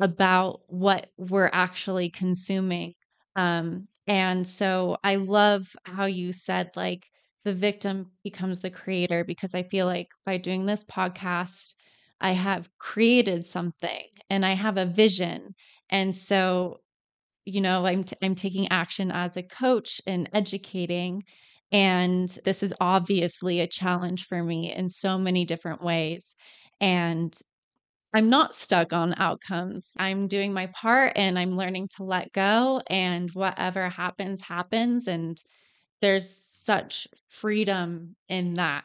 about 0.00 0.60
what 0.66 1.10
we're 1.16 1.50
actually 1.52 2.10
consuming. 2.10 2.94
Um, 3.34 3.88
and 4.06 4.46
so 4.46 4.96
I 5.02 5.16
love 5.16 5.66
how 5.84 6.06
you 6.06 6.32
said, 6.32 6.70
like, 6.76 7.06
the 7.44 7.52
victim 7.52 8.10
becomes 8.24 8.60
the 8.60 8.70
creator 8.70 9.24
because 9.24 9.54
I 9.54 9.62
feel 9.62 9.86
like 9.86 10.08
by 10.24 10.36
doing 10.36 10.66
this 10.66 10.84
podcast, 10.84 11.74
I 12.20 12.32
have 12.32 12.68
created 12.78 13.46
something 13.46 14.02
and 14.30 14.44
I 14.44 14.52
have 14.54 14.76
a 14.78 14.86
vision. 14.86 15.54
And 15.88 16.14
so 16.14 16.80
you 17.44 17.60
know 17.60 17.86
i'm 17.86 18.04
t- 18.04 18.16
i'm 18.22 18.34
taking 18.34 18.68
action 18.68 19.10
as 19.10 19.36
a 19.36 19.42
coach 19.42 20.00
and 20.06 20.28
educating 20.32 21.22
and 21.72 22.28
this 22.44 22.62
is 22.62 22.74
obviously 22.80 23.60
a 23.60 23.66
challenge 23.66 24.24
for 24.24 24.42
me 24.42 24.72
in 24.72 24.88
so 24.88 25.18
many 25.18 25.44
different 25.44 25.82
ways 25.82 26.36
and 26.80 27.38
i'm 28.16 28.30
not 28.30 28.54
stuck 28.54 28.92
on 28.92 29.14
outcomes 29.18 29.92
i'm 29.98 30.26
doing 30.26 30.52
my 30.52 30.66
part 30.66 31.12
and 31.16 31.38
i'm 31.38 31.56
learning 31.56 31.88
to 31.88 32.02
let 32.02 32.32
go 32.32 32.80
and 32.88 33.30
whatever 33.30 33.88
happens 33.88 34.40
happens 34.42 35.06
and 35.06 35.42
there's 36.02 36.28
such 36.28 37.06
freedom 37.28 38.16
in 38.28 38.54
that 38.54 38.84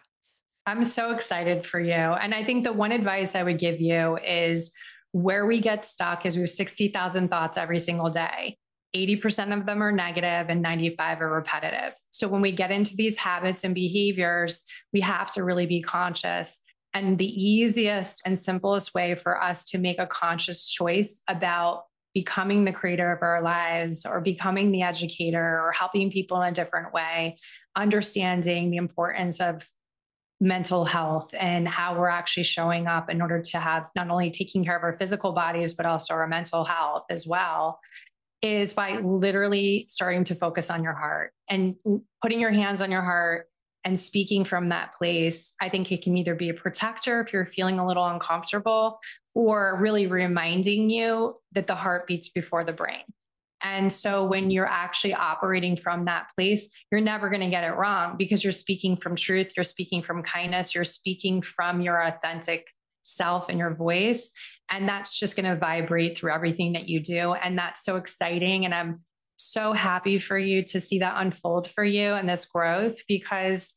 i'm 0.65 0.83
so 0.83 1.11
excited 1.11 1.65
for 1.65 1.79
you 1.79 1.93
and 1.93 2.33
i 2.33 2.43
think 2.43 2.63
the 2.63 2.73
one 2.73 2.91
advice 2.91 3.35
i 3.35 3.43
would 3.43 3.57
give 3.57 3.81
you 3.81 4.17
is 4.17 4.71
where 5.11 5.45
we 5.45 5.59
get 5.59 5.85
stuck 5.85 6.25
is 6.25 6.35
we 6.35 6.41
have 6.41 6.49
60,000 6.49 7.29
thoughts 7.29 7.57
every 7.57 7.79
single 7.79 8.09
day. 8.09 8.57
80% 8.95 9.57
of 9.57 9.65
them 9.65 9.81
are 9.81 9.91
negative 9.91 10.49
and 10.49 10.61
95 10.61 11.21
are 11.21 11.33
repetitive. 11.33 11.93
So 12.11 12.27
when 12.27 12.41
we 12.41 12.51
get 12.51 12.71
into 12.71 12.95
these 12.95 13.17
habits 13.17 13.63
and 13.63 13.73
behaviors, 13.73 14.65
we 14.91 14.99
have 15.01 15.31
to 15.33 15.43
really 15.43 15.65
be 15.65 15.81
conscious. 15.81 16.61
And 16.93 17.17
the 17.17 17.25
easiest 17.25 18.21
and 18.25 18.39
simplest 18.39 18.93
way 18.93 19.15
for 19.15 19.41
us 19.41 19.65
to 19.71 19.77
make 19.77 19.99
a 19.99 20.07
conscious 20.07 20.69
choice 20.69 21.23
about 21.29 21.85
becoming 22.13 22.65
the 22.65 22.73
creator 22.73 23.11
of 23.11 23.21
our 23.21 23.41
lives 23.41 24.05
or 24.05 24.19
becoming 24.19 24.71
the 24.71 24.81
educator 24.81 25.61
or 25.61 25.71
helping 25.71 26.11
people 26.11 26.41
in 26.41 26.49
a 26.49 26.53
different 26.53 26.93
way, 26.93 27.37
understanding 27.75 28.69
the 28.69 28.77
importance 28.77 29.39
of 29.39 29.65
mental 30.41 30.83
health 30.85 31.33
and 31.39 31.67
how 31.67 31.97
we're 31.97 32.09
actually 32.09 32.43
showing 32.43 32.87
up 32.87 33.09
in 33.09 33.21
order 33.21 33.41
to 33.41 33.59
have 33.59 33.87
not 33.95 34.09
only 34.09 34.31
taking 34.31 34.65
care 34.65 34.75
of 34.75 34.83
our 34.83 34.91
physical 34.91 35.33
bodies, 35.33 35.73
but 35.73 35.85
also 35.85 36.13
our 36.13 36.27
mental 36.27 36.65
health 36.65 37.03
as 37.09 37.27
well, 37.27 37.79
is 38.41 38.73
by 38.73 38.97
literally 38.97 39.85
starting 39.87 40.23
to 40.23 40.35
focus 40.35 40.71
on 40.71 40.83
your 40.83 40.93
heart 40.93 41.31
and 41.47 41.75
putting 42.23 42.39
your 42.39 42.51
hands 42.51 42.81
on 42.81 42.91
your 42.91 43.03
heart 43.03 43.47
and 43.83 43.97
speaking 43.97 44.45
from 44.45 44.69
that 44.69 44.93
place. 44.93 45.55
I 45.61 45.69
think 45.69 45.91
it 45.91 46.03
can 46.03 46.17
either 46.17 46.35
be 46.35 46.49
a 46.49 46.53
protector 46.53 47.21
if 47.21 47.33
you're 47.33 47.45
feeling 47.45 47.79
a 47.79 47.87
little 47.87 48.05
uncomfortable 48.05 48.99
or 49.33 49.77
really 49.81 50.07
reminding 50.07 50.89
you 50.89 51.37
that 51.53 51.67
the 51.67 51.75
heart 51.75 52.07
beats 52.07 52.29
before 52.29 52.63
the 52.63 52.73
brain. 52.73 53.03
And 53.63 53.91
so 53.93 54.25
when 54.25 54.49
you're 54.49 54.67
actually 54.67 55.13
operating 55.13 55.77
from 55.77 56.05
that 56.05 56.29
place, 56.35 56.69
you're 56.91 57.01
never 57.01 57.29
going 57.29 57.41
to 57.41 57.49
get 57.49 57.63
it 57.63 57.75
wrong 57.75 58.15
because 58.17 58.43
you're 58.43 58.53
speaking 58.53 58.97
from 58.97 59.15
truth, 59.15 59.53
you're 59.55 59.63
speaking 59.63 60.01
from 60.01 60.23
kindness, 60.23 60.73
you're 60.73 60.83
speaking 60.83 61.41
from 61.41 61.81
your 61.81 62.01
authentic 62.01 62.67
self 63.03 63.49
and 63.49 63.59
your 63.59 63.73
voice. 63.73 64.31
And 64.71 64.87
that's 64.87 65.19
just 65.19 65.35
going 65.35 65.49
to 65.49 65.55
vibrate 65.55 66.17
through 66.17 66.33
everything 66.33 66.73
that 66.73 66.89
you 66.89 67.01
do. 67.01 67.33
And 67.33 67.57
that's 67.57 67.83
so 67.83 67.97
exciting. 67.97 68.65
And 68.65 68.73
I'm 68.73 69.01
so 69.41 69.73
happy 69.73 70.19
for 70.19 70.37
you 70.37 70.63
to 70.63 70.79
see 70.79 70.99
that 70.99 71.15
unfold 71.17 71.69
for 71.69 71.83
you 71.83 72.13
and 72.13 72.29
this 72.29 72.45
growth 72.45 72.97
because 73.07 73.73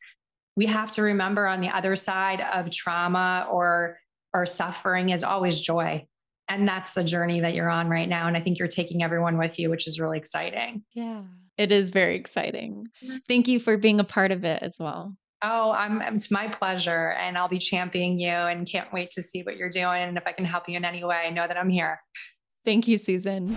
we 0.56 0.66
have 0.66 0.90
to 0.92 1.02
remember 1.02 1.46
on 1.46 1.60
the 1.60 1.70
other 1.70 1.96
side 1.96 2.44
of 2.52 2.70
trauma 2.70 3.48
or 3.50 3.98
or 4.34 4.46
suffering 4.46 5.10
is 5.10 5.24
always 5.24 5.60
joy. 5.60 6.04
And 6.48 6.68
that's 6.68 6.90
the 6.90 7.04
journey 7.04 7.40
that 7.40 7.54
you're 7.54 7.70
on 7.70 7.88
right 7.88 8.08
now. 8.08 8.28
And 8.28 8.36
i 8.36 8.40
think 8.40 8.58
you're 8.58 8.68
taking 8.68 9.02
everyone 9.02 9.38
with 9.38 9.58
you 9.58 9.70
which 9.70 9.86
is 9.86 9.98
really 9.98 10.18
exciting. 10.18 10.84
Yeah 10.92 11.22
it 11.56 11.70
is 11.70 11.90
very 11.90 12.16
exciting. 12.16 12.88
Thank 13.28 13.46
you 13.46 13.60
for 13.60 13.76
being 13.76 14.00
a 14.00 14.04
part 14.04 14.32
of 14.32 14.44
it 14.44 14.60
as 14.60 14.76
well. 14.78 15.16
Oh 15.42 15.72
i'm 15.72 16.02
it's 16.02 16.30
my 16.30 16.48
pleasure. 16.48 17.12
And 17.12 17.38
i'll 17.38 17.48
be 17.48 17.58
championing 17.58 18.18
you 18.18 18.28
and 18.28 18.68
can't 18.68 18.92
wait 18.92 19.10
to 19.12 19.22
see 19.22 19.42
what 19.42 19.56
you're 19.56 19.70
doing 19.70 20.02
and 20.02 20.18
if 20.18 20.26
i 20.26 20.32
can 20.32 20.44
help 20.44 20.68
you 20.68 20.76
in 20.76 20.84
any 20.84 21.04
way 21.04 21.30
know 21.32 21.48
that 21.48 21.56
i'm 21.56 21.70
here. 21.70 22.00
Thank 22.66 22.86
you 22.86 22.98
susan 22.98 23.56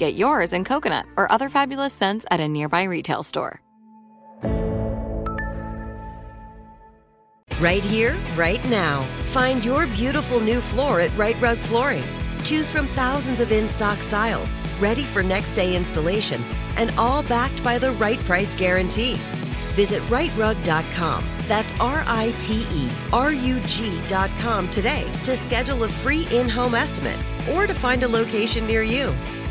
Get 0.00 0.14
yours 0.14 0.54
in 0.54 0.64
coconut 0.64 1.04
or 1.18 1.30
other 1.30 1.50
fabulous 1.50 1.92
scents 1.92 2.24
at 2.30 2.40
a 2.40 2.48
nearby 2.48 2.84
retail 2.84 3.22
store. 3.22 3.60
Right 7.60 7.84
here, 7.84 8.16
right 8.34 8.64
now. 8.70 9.02
Find 9.34 9.62
your 9.62 9.86
beautiful 9.88 10.40
new 10.40 10.62
floor 10.62 11.00
at 11.00 11.14
Rite 11.18 11.38
Rug 11.42 11.58
Flooring. 11.58 12.04
Choose 12.44 12.70
from 12.70 12.86
thousands 12.86 13.42
of 13.42 13.52
in 13.52 13.68
stock 13.68 13.98
styles, 13.98 14.54
ready 14.80 15.02
for 15.02 15.22
next 15.22 15.50
day 15.50 15.76
installation, 15.76 16.42
and 16.78 16.90
all 16.96 17.22
backed 17.24 17.62
by 17.62 17.78
the 17.78 17.92
right 17.92 18.20
price 18.20 18.54
guarantee 18.54 19.18
Visit 19.74 20.02
riterug.com. 20.04 21.24
That's 21.46 21.72
R 21.80 22.02
I 22.06 22.34
T 22.38 22.66
E 22.70 22.88
R 23.12 23.32
U 23.32 23.60
G.com 23.60 24.68
today 24.68 25.10
to 25.24 25.36
schedule 25.36 25.84
a 25.84 25.88
free 25.88 26.26
in 26.32 26.48
home 26.48 26.74
estimate 26.74 27.18
or 27.52 27.66
to 27.66 27.74
find 27.74 28.02
a 28.02 28.08
location 28.08 28.66
near 28.66 28.82
you. 28.82 29.12